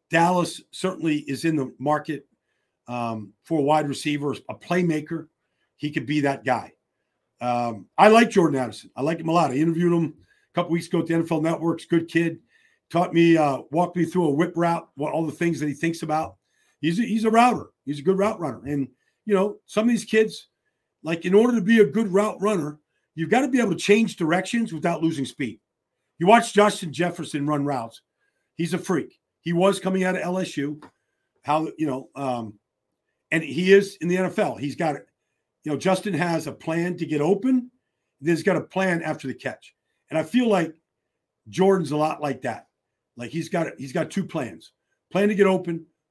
Dallas 0.09 0.61
certainly 0.71 1.19
is 1.19 1.45
in 1.45 1.55
the 1.55 1.73
market 1.79 2.27
um, 2.87 3.33
for 3.43 3.59
a 3.59 3.63
wide 3.63 3.87
receiver, 3.87 4.35
a 4.49 4.55
playmaker. 4.55 5.27
He 5.77 5.89
could 5.89 6.05
be 6.05 6.19
that 6.21 6.43
guy. 6.43 6.73
Um, 7.39 7.87
I 7.97 8.09
like 8.09 8.29
Jordan 8.29 8.59
Addison. 8.59 8.91
I 8.95 9.01
like 9.01 9.19
him 9.19 9.29
a 9.29 9.31
lot. 9.31 9.51
I 9.51 9.55
interviewed 9.55 9.93
him 9.93 10.13
a 10.13 10.53
couple 10.53 10.71
weeks 10.71 10.87
ago 10.87 10.99
at 10.99 11.07
the 11.07 11.13
NFL 11.13 11.41
Network's 11.41 11.85
good 11.85 12.07
kid. 12.07 12.39
Taught 12.91 13.13
me, 13.13 13.37
uh, 13.37 13.61
walked 13.71 13.95
me 13.95 14.05
through 14.05 14.27
a 14.27 14.31
whip 14.31 14.53
route, 14.55 14.87
what 14.95 15.13
all 15.13 15.25
the 15.25 15.31
things 15.31 15.59
that 15.59 15.67
he 15.67 15.73
thinks 15.73 16.03
about. 16.03 16.35
He's 16.81 16.99
a, 16.99 17.03
he's 17.03 17.23
a 17.23 17.31
router. 17.31 17.67
He's 17.85 17.99
a 17.99 18.03
good 18.03 18.17
route 18.17 18.39
runner. 18.39 18.61
And 18.65 18.89
you 19.25 19.33
know, 19.33 19.57
some 19.65 19.85
of 19.85 19.89
these 19.89 20.05
kids, 20.05 20.47
like 21.03 21.25
in 21.25 21.33
order 21.33 21.55
to 21.55 21.61
be 21.61 21.79
a 21.79 21.85
good 21.85 22.07
route 22.07 22.41
runner, 22.41 22.79
you've 23.15 23.29
got 23.29 23.41
to 23.41 23.47
be 23.47 23.59
able 23.59 23.71
to 23.71 23.77
change 23.77 24.15
directions 24.15 24.73
without 24.73 25.01
losing 25.01 25.25
speed. 25.25 25.59
You 26.19 26.27
watch 26.27 26.53
Justin 26.53 26.93
Jefferson 26.93 27.47
run 27.47 27.65
routes. 27.65 28.01
He's 28.55 28.73
a 28.73 28.77
freak. 28.77 29.19
He 29.41 29.53
was 29.53 29.79
coming 29.79 30.03
out 30.03 30.15
of 30.15 30.21
LSU. 30.21 30.83
How 31.43 31.69
you 31.77 31.87
know, 31.87 32.09
um, 32.15 32.53
and 33.31 33.43
he 33.43 33.73
is 33.73 33.97
in 34.01 34.07
the 34.07 34.17
NFL. 34.17 34.59
He's 34.59 34.75
got 34.75 34.95
it. 34.95 35.07
You 35.63 35.71
know, 35.71 35.77
Justin 35.77 36.13
has 36.13 36.45
a 36.45 36.51
plan 36.51 36.97
to 36.97 37.05
get 37.05 37.21
open. 37.21 37.71
Then 38.19 38.35
he's 38.35 38.43
got 38.43 38.55
a 38.55 38.61
plan 38.61 39.01
after 39.01 39.27
the 39.27 39.33
catch. 39.33 39.73
And 40.09 40.19
I 40.19 40.23
feel 40.23 40.47
like 40.47 40.75
Jordan's 41.49 41.91
a 41.91 41.97
lot 41.97 42.21
like 42.21 42.43
that. 42.43 42.67
Like 43.17 43.31
he's 43.31 43.49
got 43.49 43.67
it, 43.67 43.75
he's 43.79 43.93
got 43.93 44.11
two 44.11 44.25
plans: 44.25 44.73
plan 45.11 45.29
to 45.29 45.35
get 45.35 45.47
open, 45.47 45.85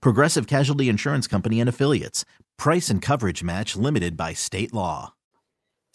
Progressive 0.00 0.46
Casualty 0.46 0.88
Insurance 0.88 1.26
Company 1.26 1.60
and 1.60 1.68
Affiliates. 1.68 2.24
Price 2.56 2.90
and 2.90 3.02
coverage 3.02 3.42
match 3.42 3.76
limited 3.76 4.16
by 4.16 4.32
state 4.32 4.72
law. 4.72 5.12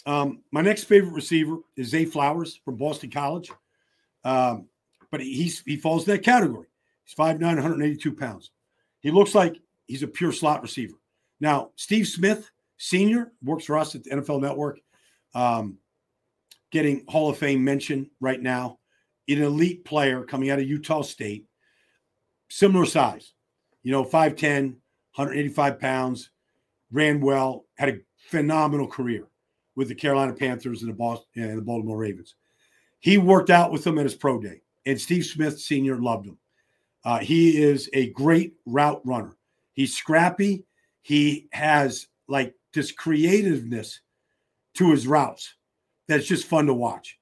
Um, 0.06 0.42
my 0.52 0.62
next 0.62 0.86
favorite 0.86 1.14
receiver 1.14 1.58
is 1.76 1.90
Zay 1.90 2.06
Flowers 2.06 2.60
from 2.66 2.78
Boston 2.78 3.10
College. 3.10 3.52
Um, 4.24 4.68
but 5.12 5.22
he's 5.22 5.62
he 5.66 5.76
falls 5.76 6.08
in 6.08 6.14
that 6.14 6.24
category. 6.24 6.68
He's 7.04 7.16
5'9, 7.16 7.42
182 7.42 8.16
pounds. 8.16 8.52
He 9.02 9.12
looks 9.12 9.36
like 9.36 9.58
he's 9.88 10.04
a 10.04 10.08
pure 10.08 10.32
slot 10.32 10.62
receiver. 10.62 10.96
Now, 11.40 11.72
Steve 11.76 12.08
Smith, 12.08 12.50
senior, 12.78 13.32
works 13.44 13.66
for 13.66 13.78
us 13.78 13.96
at 13.96 14.04
the 14.04 14.12
NFL 14.12 14.42
Network, 14.42 14.80
um, 15.34 15.78
getting 16.72 17.04
Hall 17.08 17.30
of 17.30 17.38
Fame 17.38 17.64
mention 17.64 18.10
right 18.20 18.42
now. 18.42 18.78
An 19.28 19.42
elite 19.42 19.86
player 19.86 20.24
coming 20.24 20.50
out 20.50 20.60
of 20.60 20.68
Utah 20.68 21.04
State, 21.04 21.46
similar 22.50 22.86
size, 22.86 23.34
you 23.84 23.92
know, 23.92 24.04
5'10, 24.04 24.76
185 25.16 25.80
pounds, 25.80 26.30
ran 26.92 27.22
well, 27.22 27.66
had 27.76 27.90
a 27.90 28.00
phenomenal 28.30 28.88
career 28.88 29.28
with 29.76 29.88
the 29.88 29.96
Carolina 29.96 30.34
Panthers 30.34 30.82
and 30.82 30.92
the 30.92 30.96
Boston 30.96 31.44
and 31.44 31.58
the 31.58 31.64
Baltimore 31.64 31.98
Ravens. 31.98 32.36
He 33.00 33.18
worked 33.18 33.50
out 33.50 33.72
with 33.72 33.84
them 33.84 33.98
at 33.98 34.06
his 34.06 34.16
pro 34.16 34.40
day 34.40 34.62
and 34.86 35.00
Steve 35.00 35.26
Smith 35.26 35.60
Sr. 35.60 36.00
loved 36.00 36.28
him. 36.28 36.38
Uh, 37.04 37.20
he 37.20 37.62
is 37.62 37.90
a 37.94 38.10
great 38.12 38.54
route 38.66 39.02
runner. 39.06 39.36
He's 39.74 39.96
scrappy. 39.96 40.66
He 41.02 41.48
has 41.52 42.08
like 42.28 42.54
this 42.74 42.92
creativeness 42.92 44.02
to 44.76 44.92
his 44.92 45.08
routes 45.08 45.56
that's 46.08 46.28
just 46.28 46.46
fun 46.46 46.68
to 46.68 46.74
watch. 46.74 47.18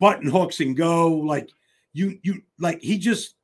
Button 0.00 0.28
hooks 0.28 0.60
and 0.60 0.76
go 0.76 1.10
like 1.12 1.50
you 1.92 2.18
you 2.22 2.42
like 2.58 2.80
he 2.80 2.98
just 2.98 3.36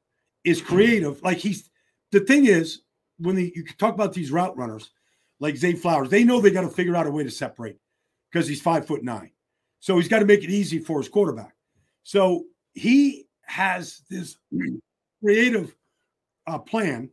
is 0.45 0.61
creative. 0.61 1.23
Like 1.23 1.39
he's 1.39 1.71
the 2.12 2.21
thing 2.21 2.47
is 2.47 2.83
when 3.19 3.37
you 3.37 3.65
talk 3.79 3.95
about 3.95 4.12
these 4.12 4.31
route 4.31 4.57
runners 4.57 4.91
like 5.41 5.57
Zay 5.57 5.75
Flowers, 5.75 6.11
they 6.11 6.25
know 6.25 6.41
they 6.41 6.50
got 6.50 6.62
to 6.62 6.69
figure 6.69 6.97
out 6.97 7.07
a 7.07 7.11
way 7.11 7.25
to 7.25 7.31
separate 7.31 7.77
because 8.31 8.49
he's 8.49 8.62
five 8.62 8.87
foot 8.87 9.03
nine. 9.03 9.31
So 9.81 9.97
he's 9.97 10.09
got 10.09 10.21
to 10.21 10.25
make 10.25 10.43
it 10.43 10.50
easy 10.50 10.79
for 10.79 10.99
his 10.99 11.09
quarterback. 11.09 11.55
So 12.03 12.45
he 12.75 13.27
has 13.43 14.03
this 14.11 14.37
creative 15.23 15.75
uh, 16.47 16.59
plan. 16.59 17.11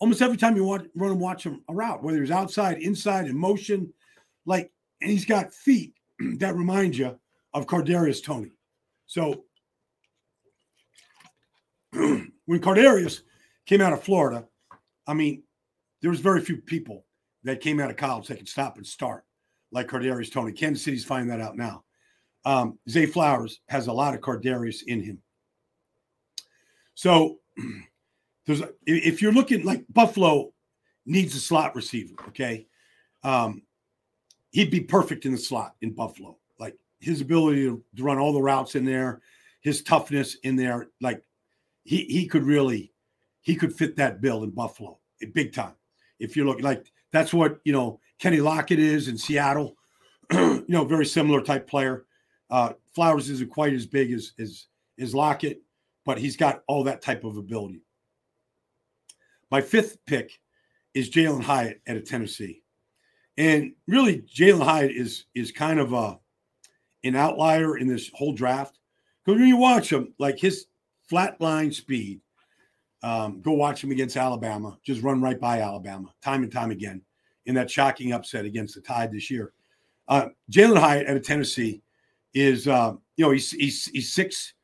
Almost 0.00 0.22
every 0.22 0.36
time 0.36 0.54
you 0.54 0.64
watch, 0.64 0.86
run 0.94 1.10
and 1.10 1.20
watch 1.20 1.44
him 1.44 1.62
a 1.68 1.74
route, 1.74 2.02
whether 2.02 2.20
he's 2.20 2.30
outside, 2.30 2.78
inside, 2.78 3.26
in 3.26 3.36
motion, 3.36 3.92
like, 4.46 4.70
and 5.00 5.10
he's 5.10 5.24
got 5.24 5.52
feet 5.52 5.94
that 6.38 6.54
remind 6.54 6.96
you 6.96 7.18
of 7.54 7.66
Kadarius 7.66 8.22
Toney. 8.22 8.52
So 9.06 9.44
when 11.92 12.30
Kadarius 12.48 13.22
came 13.68 13.80
out 13.82 13.92
of 13.92 14.02
Florida, 14.02 14.46
I 15.06 15.14
mean, 15.14 15.44
there 16.00 16.10
was 16.10 16.20
very 16.20 16.40
few 16.40 16.56
people 16.56 17.04
that 17.44 17.60
came 17.60 17.78
out 17.78 17.90
of 17.90 17.96
college 17.96 18.26
that 18.26 18.38
could 18.38 18.48
stop 18.48 18.78
and 18.78 18.86
start 18.86 19.24
like 19.70 19.88
Kadarius 19.88 20.32
Toney. 20.32 20.52
Kansas 20.52 20.82
City's 20.82 21.04
finding 21.04 21.28
that 21.28 21.40
out 21.40 21.56
now. 21.56 21.84
um, 22.44 22.78
Zay 22.88 23.04
Flowers 23.04 23.60
has 23.68 23.86
a 23.86 23.92
lot 23.92 24.14
of 24.14 24.20
Kadarius 24.20 24.82
in 24.86 25.02
him. 25.02 25.18
So 26.94 27.40
there's 28.46 28.62
if 28.86 29.20
you're 29.20 29.32
looking 29.32 29.64
like 29.64 29.84
Buffalo 29.90 30.52
needs 31.04 31.34
a 31.34 31.40
slot 31.40 31.76
receiver, 31.76 32.14
okay? 32.28 32.66
Um, 33.22 33.62
he'd 34.50 34.70
be 34.70 34.80
perfect 34.80 35.26
in 35.26 35.32
the 35.32 35.38
slot 35.38 35.74
in 35.82 35.92
Buffalo. 35.92 36.38
Like 36.58 36.76
his 37.00 37.20
ability 37.20 37.64
to, 37.64 37.82
to 37.96 38.02
run 38.02 38.18
all 38.18 38.32
the 38.32 38.40
routes 38.40 38.76
in 38.76 38.84
there, 38.86 39.20
his 39.60 39.82
toughness 39.82 40.36
in 40.42 40.56
there, 40.56 40.88
like 41.02 41.22
he 41.84 42.04
he 42.04 42.26
could 42.26 42.44
really 42.44 42.92
he 43.40 43.54
could 43.54 43.72
fit 43.72 43.96
that 43.96 44.20
bill 44.20 44.42
in 44.44 44.50
Buffalo 44.50 44.98
big 45.26 45.52
time. 45.52 45.74
If 46.18 46.36
you're 46.36 46.46
looking 46.46 46.64
like 46.64 46.92
that's 47.12 47.32
what 47.32 47.60
you 47.64 47.72
know 47.72 48.00
Kenny 48.18 48.38
Lockett 48.38 48.78
is 48.78 49.08
in 49.08 49.16
Seattle, 49.16 49.76
you 50.32 50.64
know, 50.68 50.84
very 50.84 51.06
similar 51.06 51.40
type 51.40 51.68
player. 51.68 52.04
Uh, 52.50 52.72
Flowers 52.94 53.30
isn't 53.30 53.50
quite 53.50 53.72
as 53.72 53.86
big 53.86 54.12
as 54.12 54.32
as 54.38 54.66
as 54.98 55.14
Lockett, 55.14 55.62
but 56.04 56.18
he's 56.18 56.36
got 56.36 56.62
all 56.66 56.84
that 56.84 57.02
type 57.02 57.24
of 57.24 57.36
ability. 57.36 57.82
My 59.50 59.60
fifth 59.60 59.98
pick 60.06 60.40
is 60.94 61.10
Jalin 61.10 61.42
Hyatt 61.42 61.80
at 61.86 61.96
a 61.96 62.00
Tennessee. 62.00 62.62
And 63.36 63.72
really, 63.86 64.22
Jalin 64.22 64.64
Hyatt 64.64 64.90
is 64.90 65.26
is 65.34 65.52
kind 65.52 65.78
of 65.78 65.92
a 65.92 66.18
an 67.04 67.14
outlier 67.14 67.78
in 67.78 67.86
this 67.86 68.10
whole 68.12 68.32
draft. 68.32 68.78
Because 69.24 69.38
when 69.38 69.48
you 69.48 69.56
watch 69.56 69.92
him, 69.92 70.14
like 70.18 70.38
his 70.38 70.66
flat 71.08 71.40
line 71.40 71.70
speed, 71.70 72.20
um, 73.02 73.40
go 73.40 73.52
watch 73.52 73.82
him 73.82 73.90
against 73.90 74.16
Alabama, 74.16 74.78
just 74.84 75.02
run 75.02 75.20
right 75.20 75.38
by 75.38 75.60
Alabama 75.60 76.08
time 76.22 76.42
and 76.42 76.52
time 76.52 76.70
again 76.70 77.02
in 77.46 77.54
that 77.54 77.70
shocking 77.70 78.12
upset 78.12 78.44
against 78.44 78.74
the 78.74 78.80
Tide 78.80 79.12
this 79.12 79.30
year. 79.30 79.52
Uh, 80.08 80.28
Jalin 80.50 80.78
Hyatt 80.78 81.06
at 81.06 81.16
a 81.16 81.20
Tennessee 81.20 81.82
is, 82.34 82.66
uh, 82.66 82.94
you 83.16 83.24
know, 83.24 83.30
he's, 83.30 83.50
he's, 83.52 83.86
he's 83.86 84.12
six, 84.12 84.54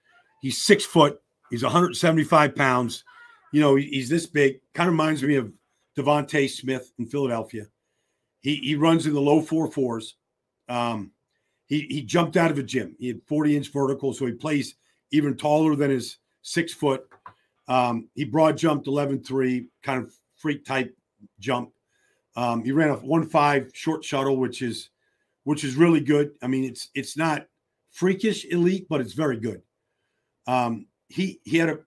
he's 0.41 0.61
six 0.61 0.85
foot, 0.85 1.21
he's 1.51 1.63
175 1.63 2.55
pounds. 2.55 3.05
You 3.53 3.61
know, 3.61 3.77
he's 3.77 4.09
this 4.09 4.27
big, 4.27 4.61
kind 4.75 4.89
of 4.89 4.93
reminds 4.93 5.23
me 5.23 5.37
of 5.37 5.53
DeVonta 5.97 6.51
Smith 6.51 6.93
in 6.99 7.07
Philadelphia. 7.07 7.67
He 8.45 8.57
he 8.57 8.75
runs 8.75 9.07
in 9.07 9.15
the 9.15 9.21
low 9.21 9.41
four 9.41 9.71
fours. 9.71 10.17
Um, 10.69 11.13
he 11.67 11.87
he 11.89 12.03
jumped 12.03 12.37
out 12.37 12.51
of 12.51 12.59
a 12.59 12.63
gym. 12.63 12.95
He 12.99 13.09
had 13.09 13.23
40 13.27 13.57
inch 13.57 13.73
vertical, 13.73 14.13
so 14.13 14.27
he 14.27 14.33
plays 14.33 14.75
even 15.13 15.37
taller 15.37 15.75
than 15.75 15.91
his 15.91 16.19
six 16.43 16.75
foot. 16.75 17.09
Um, 17.69 18.09
he 18.15 18.25
broad 18.25 18.57
jumped 18.57 18.87
11-3, 18.87 19.67
kind 19.83 20.03
of 20.03 20.13
freak 20.37 20.65
type 20.65 20.95
jump. 21.39 21.71
Um, 22.37 22.65
he 22.65 22.73
ran 22.73 22.91
a 22.91 22.97
one 22.97 23.27
five 23.29 23.71
short 23.75 24.05
shuttle, 24.05 24.37
which 24.37 24.61
is 24.61 24.91
which 25.45 25.63
is 25.63 25.77
really 25.77 26.01
good. 26.01 26.33
I 26.43 26.47
mean, 26.47 26.65
it's 26.65 26.89
it's 26.95 27.17
not 27.17 27.47
freakish 27.93 28.45
elite, 28.47 28.87
but 28.89 29.01
it's 29.01 29.13
very 29.13 29.39
good. 29.39 29.63
Um, 30.47 30.87
he 31.09 31.41
he 31.45 31.59
had 31.59 31.69
a 31.69 31.79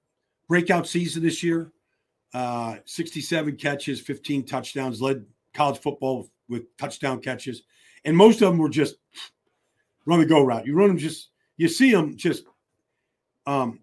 breakout 0.47 0.87
season 0.87 1.23
this 1.23 1.43
year. 1.43 1.71
Uh, 2.33 2.77
67 2.85 3.55
catches, 3.55 4.01
15 4.01 4.45
touchdowns, 4.45 5.01
led 5.01 5.25
college 5.53 5.79
football 5.79 6.29
with 6.49 6.75
touchdown 6.77 7.19
catches, 7.19 7.63
and 8.05 8.15
most 8.15 8.41
of 8.41 8.49
them 8.49 8.57
were 8.57 8.69
just 8.69 8.95
run 10.05 10.19
the 10.19 10.25
go 10.25 10.43
route. 10.43 10.65
You 10.65 10.75
run 10.75 10.89
them 10.89 10.97
just, 10.97 11.29
you 11.57 11.67
see 11.67 11.91
them 11.91 12.15
just. 12.17 12.45
Um, 13.45 13.79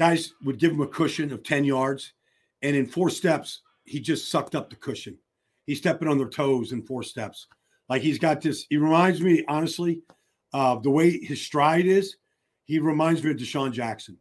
guys 0.00 0.32
would 0.42 0.58
give 0.58 0.72
him 0.72 0.80
a 0.80 0.86
cushion 0.86 1.30
of 1.30 1.44
ten 1.44 1.62
yards, 1.62 2.14
and 2.62 2.74
in 2.74 2.86
four 2.86 3.10
steps 3.10 3.60
he 3.84 4.00
just 4.00 4.30
sucked 4.30 4.54
up 4.54 4.70
the 4.70 4.76
cushion. 4.76 5.18
He's 5.66 5.78
stepping 5.78 6.08
on 6.08 6.16
their 6.16 6.28
toes 6.28 6.72
in 6.72 6.82
four 6.82 7.02
steps. 7.02 7.46
Like 7.88 8.00
he's 8.00 8.18
got 8.18 8.40
this. 8.40 8.66
He 8.70 8.78
reminds 8.78 9.20
me, 9.20 9.44
honestly, 9.46 10.02
uh, 10.54 10.76
the 10.76 10.90
way 10.90 11.18
his 11.18 11.42
stride 11.42 11.86
is. 11.86 12.16
He 12.64 12.78
reminds 12.78 13.22
me 13.22 13.32
of 13.32 13.36
DeSean 13.36 13.72
Jackson. 13.72 14.16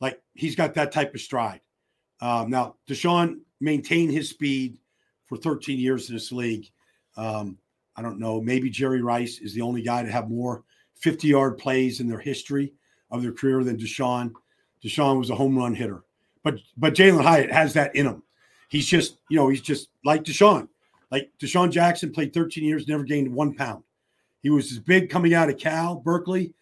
Like 0.00 0.20
he's 0.34 0.56
got 0.56 0.74
that 0.74 0.92
type 0.92 1.14
of 1.14 1.20
stride. 1.20 1.60
Um, 2.20 2.50
now, 2.50 2.76
DeSean 2.88 3.38
maintained 3.60 4.12
his 4.12 4.28
speed 4.28 4.78
for 5.26 5.38
13 5.38 5.78
years 5.78 6.10
in 6.10 6.16
this 6.16 6.32
league. 6.32 6.68
Um, 7.16 7.56
I 7.96 8.02
don't 8.02 8.18
know. 8.18 8.40
Maybe 8.42 8.68
Jerry 8.68 9.00
Rice 9.00 9.38
is 9.38 9.54
the 9.54 9.62
only 9.62 9.82
guy 9.82 10.02
to 10.02 10.10
have 10.10 10.28
more 10.28 10.64
50 10.96 11.28
yard 11.28 11.56
plays 11.56 12.00
in 12.00 12.08
their 12.08 12.18
history 12.18 12.74
of 13.10 13.22
their 13.22 13.32
career 13.32 13.64
than 13.64 13.78
DeSean. 13.78 14.32
DeSean 14.84 15.18
was 15.18 15.30
a 15.30 15.34
home 15.34 15.56
run 15.56 15.74
hitter, 15.74 16.02
but 16.42 16.58
but 16.76 16.94
Jalin 16.94 17.22
Hyatt 17.22 17.52
has 17.52 17.72
that 17.74 17.94
in 17.94 18.06
him. 18.06 18.22
He's 18.68 18.86
just 18.86 19.18
you 19.28 19.36
know 19.36 19.48
he's 19.48 19.60
just 19.60 19.88
like 20.04 20.24
DeSean. 20.24 20.68
Like 21.10 21.30
DeSean 21.40 21.70
Jackson 21.70 22.12
played 22.12 22.34
13 22.34 22.64
years, 22.64 22.86
never 22.86 23.04
gained 23.04 23.32
one 23.32 23.54
pound. 23.54 23.82
He 24.42 24.50
was 24.50 24.70
as 24.72 24.78
big 24.78 25.10
coming 25.10 25.34
out 25.34 25.48
of 25.48 25.58
Cal, 25.58 25.96
Berkeley. 25.96 26.54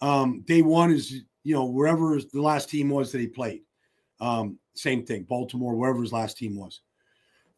Um, 0.00 0.42
day 0.46 0.62
one 0.62 0.92
is 0.92 1.22
you 1.42 1.54
know 1.54 1.64
wherever 1.64 2.18
the 2.20 2.42
last 2.42 2.68
team 2.68 2.88
was 2.88 3.12
that 3.12 3.20
he 3.20 3.26
played. 3.26 3.62
Um, 4.20 4.58
same 4.74 5.04
thing, 5.04 5.24
Baltimore, 5.24 5.74
wherever 5.74 6.00
his 6.00 6.12
last 6.12 6.36
team 6.36 6.56
was. 6.56 6.80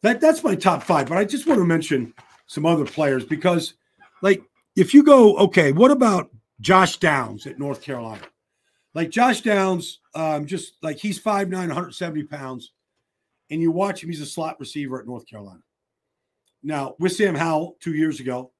That 0.01 0.21
that's 0.21 0.43
my 0.43 0.55
top 0.55 0.83
five. 0.83 1.09
But 1.09 1.17
I 1.17 1.25
just 1.25 1.47
want 1.47 1.59
to 1.59 1.65
mention 1.65 2.13
some 2.45 2.65
other 2.65 2.85
players 2.85 3.25
because, 3.25 3.73
like, 4.21 4.43
if 4.75 4.93
you 4.93 5.03
go, 5.03 5.35
okay, 5.37 5.71
what 5.71 5.91
about 5.91 6.29
Josh 6.61 6.97
Downs 6.97 7.47
at 7.47 7.59
North 7.59 7.81
Carolina? 7.81 8.21
Like 8.97 9.11
Josh 9.11 9.41
Downs, 9.41 9.99
um, 10.15 10.47
just 10.47 10.73
like 10.81 10.97
he's 10.97 11.21
5'9, 11.21 11.51
170 11.51 12.23
pounds, 12.23 12.71
and 13.51 13.61
you 13.61 13.69
watch 13.69 14.01
him, 14.01 14.09
he's 14.09 14.21
a 14.21 14.25
slot 14.25 14.59
receiver 14.59 14.99
at 14.99 15.05
North 15.05 15.27
Carolina. 15.27 15.59
Now, 16.63 16.95
with 16.97 17.11
Sam 17.11 17.35
Howell 17.35 17.77
two 17.79 17.93
years 17.93 18.19
ago, 18.19 18.51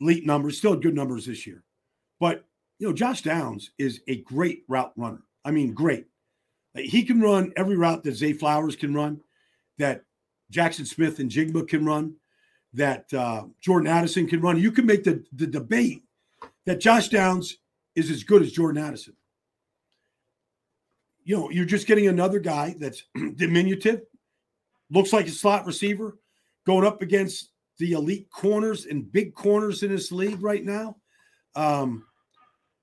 elite 0.00 0.24
numbers, 0.24 0.56
still 0.56 0.76
good 0.76 0.94
numbers 0.94 1.26
this 1.26 1.48
year. 1.48 1.64
But 2.20 2.44
you 2.78 2.86
know, 2.86 2.94
Josh 2.94 3.22
Downs 3.22 3.72
is 3.76 4.02
a 4.06 4.22
great 4.22 4.62
route 4.68 4.92
runner. 4.96 5.22
I 5.44 5.50
mean, 5.50 5.74
great. 5.74 6.06
He 6.76 7.02
can 7.02 7.20
run 7.20 7.52
every 7.56 7.76
route 7.76 8.04
that 8.04 8.14
Zay 8.14 8.34
Flowers 8.34 8.76
can 8.76 8.94
run, 8.94 9.20
that 9.78 10.04
Jaxon 10.52 10.86
Smith-Njigba 10.86 11.66
can 11.66 11.84
run, 11.84 12.14
that 12.72 13.12
uh, 13.12 13.46
Jordan 13.60 13.88
Addison 13.88 14.28
can 14.28 14.40
run. 14.40 14.60
You 14.60 14.70
can 14.70 14.86
make 14.86 15.02
the, 15.02 15.24
the 15.32 15.48
debate 15.48 16.04
that 16.66 16.78
Josh 16.78 17.08
Downs 17.08 17.56
is 17.96 18.12
as 18.12 18.22
good 18.22 18.42
as 18.42 18.52
Jordan 18.52 18.80
Addison. 18.80 19.16
You 21.26 21.36
know, 21.36 21.50
you're 21.50 21.64
just 21.64 21.88
getting 21.88 22.06
another 22.06 22.38
guy 22.38 22.76
that's 22.78 23.02
diminutive, 23.34 24.02
looks 24.90 25.12
like 25.12 25.26
a 25.26 25.30
slot 25.30 25.66
receiver, 25.66 26.16
going 26.64 26.86
up 26.86 27.02
against 27.02 27.50
the 27.78 27.92
elite 27.92 28.30
corners 28.30 28.86
and 28.86 29.10
big 29.10 29.34
corners 29.34 29.82
in 29.82 29.90
this 29.90 30.12
league 30.12 30.40
right 30.40 30.64
now. 30.64 30.96
Um, 31.56 32.04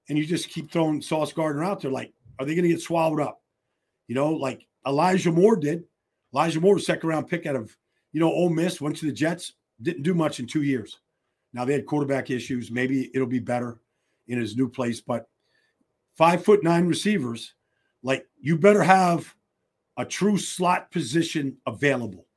and 0.10 0.17
you 0.17 0.25
just 0.25 0.49
keep 0.49 0.69
throwing 0.69 1.01
Sauce 1.01 1.32
Gardner 1.32 1.63
out 1.63 1.82
there. 1.82 1.89
Like, 1.89 2.13
are 2.38 2.45
they 2.45 2.53
going 2.53 2.63
to 2.63 2.73
get 2.73 2.82
swallowed 2.82 3.21
up? 3.21 3.41
You 4.08 4.15
know, 4.15 4.32
like 4.32 4.67
Elijah 4.86 5.32
Moore 5.32 5.56
did. 5.56 5.86
Elijah 6.34 6.60
Moore 6.60 6.73
was 6.73 6.86
second 6.86 7.08
round 7.08 7.29
pick 7.29 7.45
out 7.45 7.56
of, 7.56 7.73
you 8.12 8.19
know, 8.19 8.29
Ole 8.29 8.49
Miss, 8.49 8.82
went 8.82 8.97
to 8.97 9.06
the 9.06 9.13
Jets, 9.13 9.53
didn't 9.82 10.03
do 10.03 10.13
much 10.13 10.41
in 10.41 10.47
two 10.47 10.63
years. 10.63 10.99
Now 11.53 11.63
they 11.63 11.73
had 11.73 11.86
quarterback 11.86 12.29
issues. 12.29 12.71
Maybe 12.71 13.10
it'll 13.13 13.25
be 13.25 13.39
better 13.39 13.79
in 14.27 14.38
his 14.38 14.58
new 14.58 14.67
place, 14.67 14.99
but 14.99 15.27
five 16.17 16.43
foot 16.43 16.62
nine 16.62 16.88
receivers, 16.88 17.53
like 18.03 18.27
you 18.39 18.57
better 18.57 18.83
have 18.83 19.33
a 19.97 20.05
true 20.05 20.37
slot 20.37 20.91
position 20.91 21.57
available, 21.65 22.27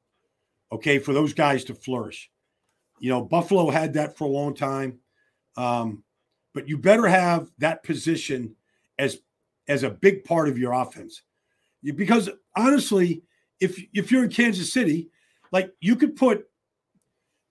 okay, 0.72 0.98
for 0.98 1.12
those 1.12 1.34
guys 1.34 1.64
to 1.64 1.74
flourish. 1.74 2.30
You 2.98 3.10
know, 3.10 3.22
Buffalo 3.22 3.68
had 3.70 3.94
that 3.94 4.16
for 4.16 4.24
a 4.24 4.30
long 4.30 4.54
time, 4.54 5.00
um, 5.56 6.02
but 6.54 6.68
you 6.68 6.78
better 6.78 7.06
have 7.06 7.50
that 7.58 7.82
position 7.82 8.56
as 8.98 9.18
as 9.68 9.82
a 9.82 9.90
big 9.90 10.24
part 10.24 10.48
of 10.48 10.56
your 10.56 10.72
offense 10.72 11.22
because 11.94 12.28
honestly, 12.56 13.22
if 13.60 13.82
if 13.92 14.10
you're 14.10 14.24
in 14.24 14.30
Kansas 14.30 14.72
City, 14.72 15.08
like 15.52 15.72
you 15.80 15.96
could 15.96 16.16
put, 16.16 16.48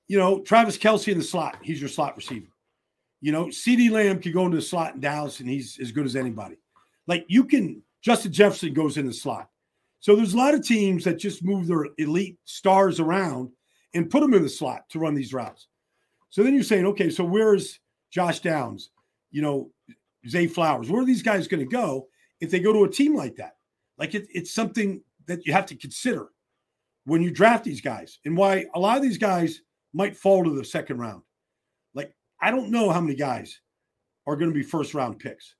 you 0.07 0.17
know, 0.17 0.41
Travis 0.41 0.77
Kelce 0.77 1.11
in 1.11 1.17
the 1.17 1.23
slot. 1.23 1.57
He's 1.61 1.79
your 1.79 1.89
slot 1.89 2.15
receiver. 2.15 2.47
You 3.21 3.31
know, 3.31 3.45
CeeDee 3.45 3.91
Lamb 3.91 4.19
could 4.19 4.33
go 4.33 4.45
into 4.45 4.57
the 4.57 4.63
slot 4.63 4.95
in 4.95 5.01
Dallas, 5.01 5.39
and 5.39 5.49
he's 5.49 5.79
as 5.79 5.91
good 5.91 6.05
as 6.05 6.15
anybody. 6.15 6.57
Like 7.07 7.25
you 7.27 7.45
can, 7.45 7.81
Justin 8.05 8.31
Jefferson 8.31 8.71
goes 8.71 8.97
in 8.97 9.07
the 9.07 9.13
slot. 9.13 9.49
So 9.99 10.15
there's 10.15 10.35
a 10.35 10.37
lot 10.37 10.53
of 10.53 10.63
teams 10.63 11.03
that 11.05 11.17
just 11.17 11.43
move 11.43 11.65
their 11.65 11.87
elite 11.97 12.37
stars 12.45 12.99
around 12.99 13.49
and 13.95 14.11
put 14.11 14.19
them 14.19 14.35
in 14.35 14.43
the 14.43 14.49
slot 14.49 14.87
to 14.89 14.99
run 14.99 15.15
these 15.15 15.33
routes. 15.33 15.65
So 16.29 16.43
then 16.43 16.53
you're 16.53 16.61
saying, 16.61 16.85
okay, 16.85 17.09
so 17.09 17.23
where's 17.23 17.79
Josh 18.11 18.41
Downs? 18.41 18.91
You 19.31 19.41
know, 19.41 19.71
Zay 20.29 20.45
Flowers. 20.45 20.87
Where 20.87 21.01
are 21.01 21.05
these 21.05 21.23
guys 21.23 21.47
going 21.47 21.65
to 21.67 21.71
go 21.71 22.07
if 22.41 22.51
they 22.51 22.59
go 22.59 22.71
to 22.71 22.83
a 22.83 22.91
team 22.91 23.15
like 23.15 23.37
that? 23.37 23.55
Like 23.97 24.13
it, 24.13 24.27
it's 24.29 24.53
something 24.53 25.01
that 25.25 25.43
you 25.47 25.53
have 25.53 25.65
to 25.65 25.75
consider 25.75 26.27
when 27.05 27.23
you 27.23 27.31
draft 27.31 27.63
these 27.63 27.81
guys 27.81 28.19
and 28.23 28.37
why 28.37 28.65
a 28.75 28.79
lot 28.79 28.97
of 28.97 29.03
these 29.03 29.17
guys 29.17 29.61
might 29.93 30.15
fall 30.15 30.43
to 30.43 30.51
the 30.51 30.63
second 30.63 30.99
round. 30.99 31.23
Like, 31.95 32.13
I 32.39 32.51
don't 32.51 32.69
know 32.69 32.91
how 32.91 33.01
many 33.01 33.15
guys 33.15 33.61
are 34.27 34.35
going 34.35 34.51
to 34.51 34.55
be 34.55 34.61
first 34.61 34.93
round 34.93 35.17
picks. 35.17 35.54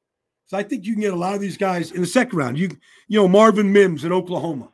So 0.48 0.58
I 0.58 0.64
think 0.64 0.86
you 0.86 0.94
can 0.94 1.02
get 1.02 1.14
a 1.14 1.18
lot 1.18 1.36
of 1.36 1.42
these 1.42 1.58
guys 1.58 1.92
in 1.92 2.02
the 2.02 2.08
second 2.08 2.38
round. 2.38 2.58
You, 2.58 2.70
you 3.08 3.20
know, 3.20 3.28
Marvin 3.28 3.72
Mims 3.72 4.04
in 4.04 4.12
Oklahoma, 4.12 4.70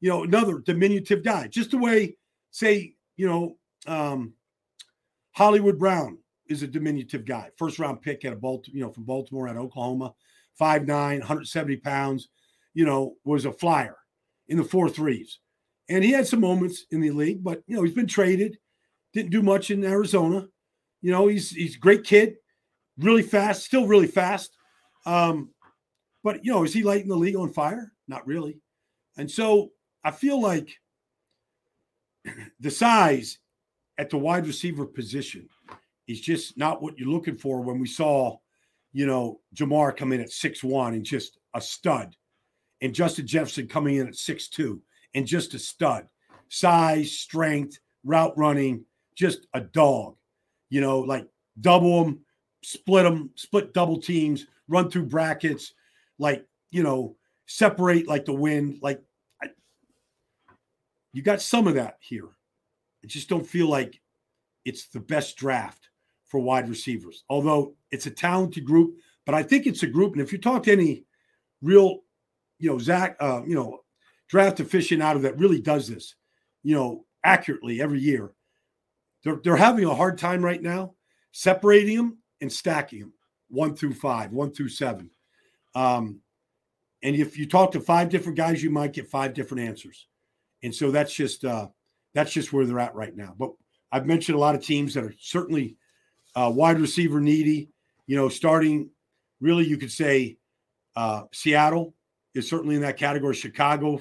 you 0.00 0.08
know, 0.08 0.22
another 0.22 0.60
diminutive 0.60 1.24
guy, 1.24 1.48
just 1.48 1.72
the 1.72 1.78
way, 1.78 2.16
say, 2.50 2.94
you 3.16 3.26
know, 3.26 3.56
um, 3.86 4.32
Hollywood 5.32 5.78
Brown 5.78 6.18
is 6.48 6.62
a 6.62 6.68
diminutive 6.68 7.24
guy. 7.24 7.50
First 7.56 7.78
round 7.78 8.00
pick 8.00 8.24
at 8.24 8.32
a 8.32 8.36
Baltimore, 8.36 8.76
you 8.76 8.82
know, 8.82 8.92
from 8.92 9.04
Baltimore 9.04 9.48
at 9.48 9.56
Oklahoma, 9.56 10.14
5'9, 10.60 10.86
170 10.88 11.76
pounds, 11.76 12.28
you 12.74 12.84
know, 12.84 13.14
was 13.24 13.44
a 13.44 13.52
flyer 13.52 13.96
in 14.48 14.56
the 14.56 14.64
four 14.64 14.88
threes. 14.88 15.38
And 15.88 16.04
he 16.04 16.10
had 16.10 16.26
some 16.26 16.40
moments 16.40 16.84
in 16.90 17.00
the 17.00 17.10
league, 17.10 17.42
but 17.42 17.62
you 17.66 17.76
know, 17.76 17.82
he's 17.82 17.94
been 17.94 18.06
traded, 18.06 18.58
didn't 19.12 19.30
do 19.30 19.42
much 19.42 19.70
in 19.70 19.84
Arizona. 19.84 20.46
You 21.00 21.12
know, 21.12 21.28
he's 21.28 21.50
he's 21.50 21.76
a 21.76 21.78
great 21.78 22.04
kid, 22.04 22.36
really 22.98 23.22
fast, 23.22 23.64
still 23.64 23.86
really 23.86 24.06
fast. 24.06 24.57
Um, 25.08 25.48
but 26.22 26.44
you 26.44 26.52
know, 26.52 26.64
is 26.64 26.74
he 26.74 26.82
lighting 26.82 27.08
the 27.08 27.16
league 27.16 27.36
on 27.36 27.50
fire? 27.50 27.92
Not 28.08 28.26
really. 28.26 28.60
And 29.16 29.30
so 29.30 29.70
I 30.04 30.10
feel 30.10 30.38
like 30.40 30.76
the 32.60 32.70
size 32.70 33.38
at 33.96 34.10
the 34.10 34.18
wide 34.18 34.46
receiver 34.46 34.84
position 34.84 35.48
is 36.06 36.20
just 36.20 36.58
not 36.58 36.82
what 36.82 36.98
you're 36.98 37.08
looking 37.08 37.38
for 37.38 37.62
when 37.62 37.78
we 37.78 37.86
saw, 37.86 38.36
you 38.92 39.06
know, 39.06 39.40
Ja'Marr 39.54 39.96
come 39.96 40.12
in 40.12 40.20
at 40.20 40.30
six 40.30 40.62
one 40.62 40.92
and 40.92 41.04
just 41.04 41.38
a 41.54 41.60
stud, 41.60 42.14
and 42.82 42.94
Justin 42.94 43.26
Jefferson 43.26 43.66
coming 43.66 43.96
in 43.96 44.08
at 44.08 44.16
six 44.16 44.48
two 44.48 44.82
and 45.14 45.26
just 45.26 45.54
a 45.54 45.58
stud. 45.58 46.06
Size, 46.50 47.12
strength, 47.12 47.78
route 48.04 48.36
running, 48.36 48.84
just 49.14 49.46
a 49.54 49.60
dog. 49.62 50.16
You 50.68 50.82
know, 50.82 50.98
like 51.00 51.26
double 51.58 52.04
them, 52.04 52.20
split 52.62 53.04
them, 53.04 53.30
split 53.36 53.72
double 53.72 54.00
teams, 54.00 54.46
run 54.68 54.90
through 54.90 55.06
brackets, 55.06 55.72
like, 56.18 56.44
you 56.70 56.82
know, 56.82 57.16
separate 57.46 58.06
like 58.06 58.24
the 58.24 58.34
wind. 58.34 58.78
Like, 58.82 59.02
I, 59.42 59.48
you 61.12 61.22
got 61.22 61.40
some 61.40 61.66
of 61.66 61.74
that 61.74 61.96
here. 62.00 62.28
I 63.02 63.06
just 63.06 63.28
don't 63.28 63.46
feel 63.46 63.68
like 63.68 64.00
it's 64.64 64.88
the 64.88 65.00
best 65.00 65.36
draft 65.36 65.88
for 66.26 66.40
wide 66.40 66.68
receivers, 66.68 67.24
although 67.30 67.74
it's 67.90 68.06
a 68.06 68.10
talented 68.10 68.64
group. 68.64 68.96
But 69.24 69.34
I 69.34 69.42
think 69.42 69.66
it's 69.66 69.82
a 69.82 69.86
group. 69.86 70.12
And 70.12 70.22
if 70.22 70.32
you 70.32 70.38
talk 70.38 70.64
to 70.64 70.72
any 70.72 71.04
real, 71.62 72.00
you 72.58 72.70
know, 72.70 72.78
Zach, 72.78 73.16
uh, 73.20 73.42
you 73.46 73.54
know, 73.54 73.80
draft 74.28 74.58
aficionado 74.58 75.22
that 75.22 75.38
really 75.38 75.60
does 75.60 75.88
this, 75.88 76.14
you 76.62 76.74
know, 76.74 77.04
accurately 77.24 77.80
every 77.80 78.00
year, 78.00 78.32
they're, 79.24 79.40
they're 79.42 79.56
having 79.56 79.84
a 79.84 79.94
hard 79.94 80.18
time 80.18 80.44
right 80.44 80.62
now 80.62 80.94
separating 81.32 81.96
them 81.96 82.18
and 82.40 82.52
stacking 82.52 83.00
them 83.00 83.12
one 83.48 83.74
through 83.74 83.94
five, 83.94 84.32
one 84.32 84.50
through 84.50 84.68
seven. 84.68 85.10
Um, 85.74 86.20
and 87.02 87.14
if 87.14 87.38
you 87.38 87.46
talk 87.46 87.72
to 87.72 87.80
five 87.80 88.08
different 88.08 88.36
guys, 88.36 88.62
you 88.62 88.70
might 88.70 88.92
get 88.92 89.08
five 89.08 89.34
different 89.34 89.68
answers. 89.68 90.06
And 90.62 90.74
so 90.74 90.90
that's 90.90 91.14
just 91.14 91.44
uh, 91.44 91.68
that's 92.14 92.32
just 92.32 92.52
where 92.52 92.66
they're 92.66 92.80
at 92.80 92.94
right 92.94 93.14
now. 93.14 93.34
But 93.38 93.52
I've 93.92 94.06
mentioned 94.06 94.36
a 94.36 94.40
lot 94.40 94.54
of 94.54 94.62
teams 94.62 94.94
that 94.94 95.04
are 95.04 95.14
certainly 95.20 95.76
uh, 96.34 96.50
wide 96.54 96.80
receiver 96.80 97.20
needy. 97.20 97.70
You 98.06 98.16
know, 98.16 98.28
starting 98.28 98.90
really, 99.40 99.66
you 99.66 99.76
could 99.76 99.92
say 99.92 100.38
uh, 100.96 101.22
Seattle 101.32 101.94
is 102.34 102.48
certainly 102.48 102.74
in 102.74 102.82
that 102.82 102.96
category. 102.96 103.34
Chicago, 103.34 104.00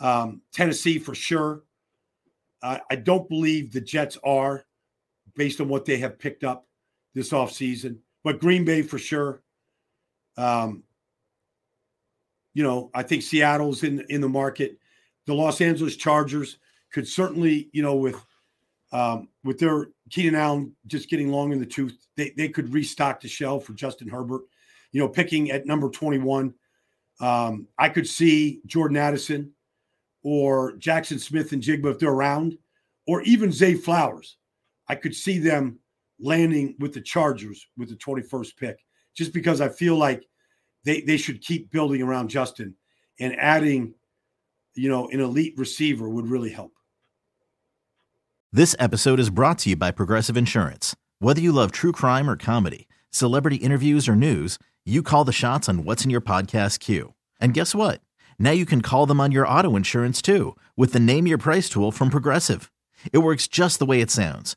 um, 0.00 0.40
Tennessee 0.52 0.98
for 0.98 1.14
sure. 1.14 1.62
Uh, 2.62 2.78
I 2.90 2.96
don't 2.96 3.28
believe 3.28 3.72
the 3.72 3.80
Jets 3.80 4.16
are 4.24 4.64
based 5.34 5.60
on 5.60 5.68
what 5.68 5.84
they 5.84 5.98
have 5.98 6.18
picked 6.18 6.44
up 6.44 6.66
this 7.14 7.30
offseason, 7.30 7.98
but 8.24 8.40
Green 8.40 8.64
Bay 8.64 8.82
for 8.82 8.98
sure. 8.98 9.42
Um, 10.36 10.82
you 12.54 12.62
know, 12.62 12.90
I 12.94 13.02
think 13.02 13.22
Seattle's 13.22 13.84
in 13.84 14.04
in 14.08 14.20
the 14.20 14.28
market. 14.28 14.78
The 15.26 15.34
Los 15.34 15.60
Angeles 15.60 15.96
Chargers 15.96 16.58
could 16.92 17.06
certainly, 17.06 17.68
you 17.72 17.82
know, 17.82 17.96
with 17.96 18.16
um, 18.92 19.28
with 19.42 19.58
their 19.58 19.88
Keenan 20.10 20.36
Allen 20.36 20.74
just 20.86 21.10
getting 21.10 21.30
long 21.30 21.52
in 21.52 21.58
the 21.58 21.66
tooth, 21.66 22.06
they, 22.16 22.32
they 22.36 22.48
could 22.48 22.72
restock 22.72 23.20
the 23.20 23.28
shelf 23.28 23.64
for 23.64 23.72
Justin 23.72 24.08
Herbert. 24.08 24.42
You 24.92 25.00
know, 25.00 25.08
picking 25.08 25.50
at 25.50 25.66
number 25.66 25.90
21. 25.90 26.54
Um, 27.20 27.66
I 27.78 27.88
could 27.88 28.06
see 28.06 28.60
Jordan 28.66 28.96
Addison 28.96 29.52
or 30.22 30.72
Jaxon 30.74 31.20
Smith-Njigba 31.20 31.90
if 31.90 31.98
they're 31.98 32.10
around, 32.10 32.56
or 33.06 33.22
even 33.22 33.52
Zay 33.52 33.74
Flowers. 33.74 34.36
I 34.88 34.94
could 34.94 35.14
see 35.14 35.38
them 35.38 35.80
landing 36.24 36.74
with 36.78 36.94
the 36.94 37.00
Chargers 37.00 37.66
with 37.76 37.90
the 37.90 37.96
21st 37.96 38.56
pick, 38.56 38.78
just 39.14 39.32
because 39.32 39.60
I 39.60 39.68
feel 39.68 39.96
like 39.96 40.24
they, 40.84 41.02
they 41.02 41.18
should 41.18 41.42
keep 41.42 41.70
building 41.70 42.02
around 42.02 42.28
Justin 42.28 42.74
and 43.20 43.38
adding, 43.38 43.94
you 44.74 44.88
know, 44.88 45.08
an 45.08 45.20
elite 45.20 45.54
receiver 45.56 46.08
would 46.08 46.26
really 46.26 46.50
help. 46.50 46.72
This 48.52 48.74
episode 48.78 49.20
is 49.20 49.30
brought 49.30 49.58
to 49.60 49.70
you 49.70 49.76
by 49.76 49.90
Progressive 49.90 50.36
Insurance. 50.36 50.96
Whether 51.18 51.40
you 51.40 51.52
love 51.52 51.72
true 51.72 51.92
crime 51.92 52.28
or 52.30 52.36
comedy, 52.36 52.88
celebrity 53.10 53.56
interviews 53.56 54.08
or 54.08 54.16
news, 54.16 54.58
you 54.84 55.02
call 55.02 55.24
the 55.24 55.32
shots 55.32 55.68
on 55.68 55.84
what's 55.84 56.04
in 56.04 56.10
your 56.10 56.20
podcast 56.20 56.80
queue. 56.80 57.14
And 57.40 57.54
guess 57.54 57.74
what? 57.74 58.00
Now 58.38 58.52
you 58.52 58.66
can 58.66 58.80
call 58.80 59.06
them 59.06 59.20
on 59.20 59.32
your 59.32 59.46
auto 59.46 59.76
insurance 59.76 60.22
too 60.22 60.56
with 60.76 60.92
the 60.92 61.00
Name 61.00 61.26
Your 61.26 61.38
Price 61.38 61.68
tool 61.68 61.92
from 61.92 62.10
Progressive. 62.10 62.70
It 63.12 63.18
works 63.18 63.48
just 63.48 63.78
the 63.78 63.86
way 63.86 64.00
it 64.00 64.10
sounds. 64.10 64.56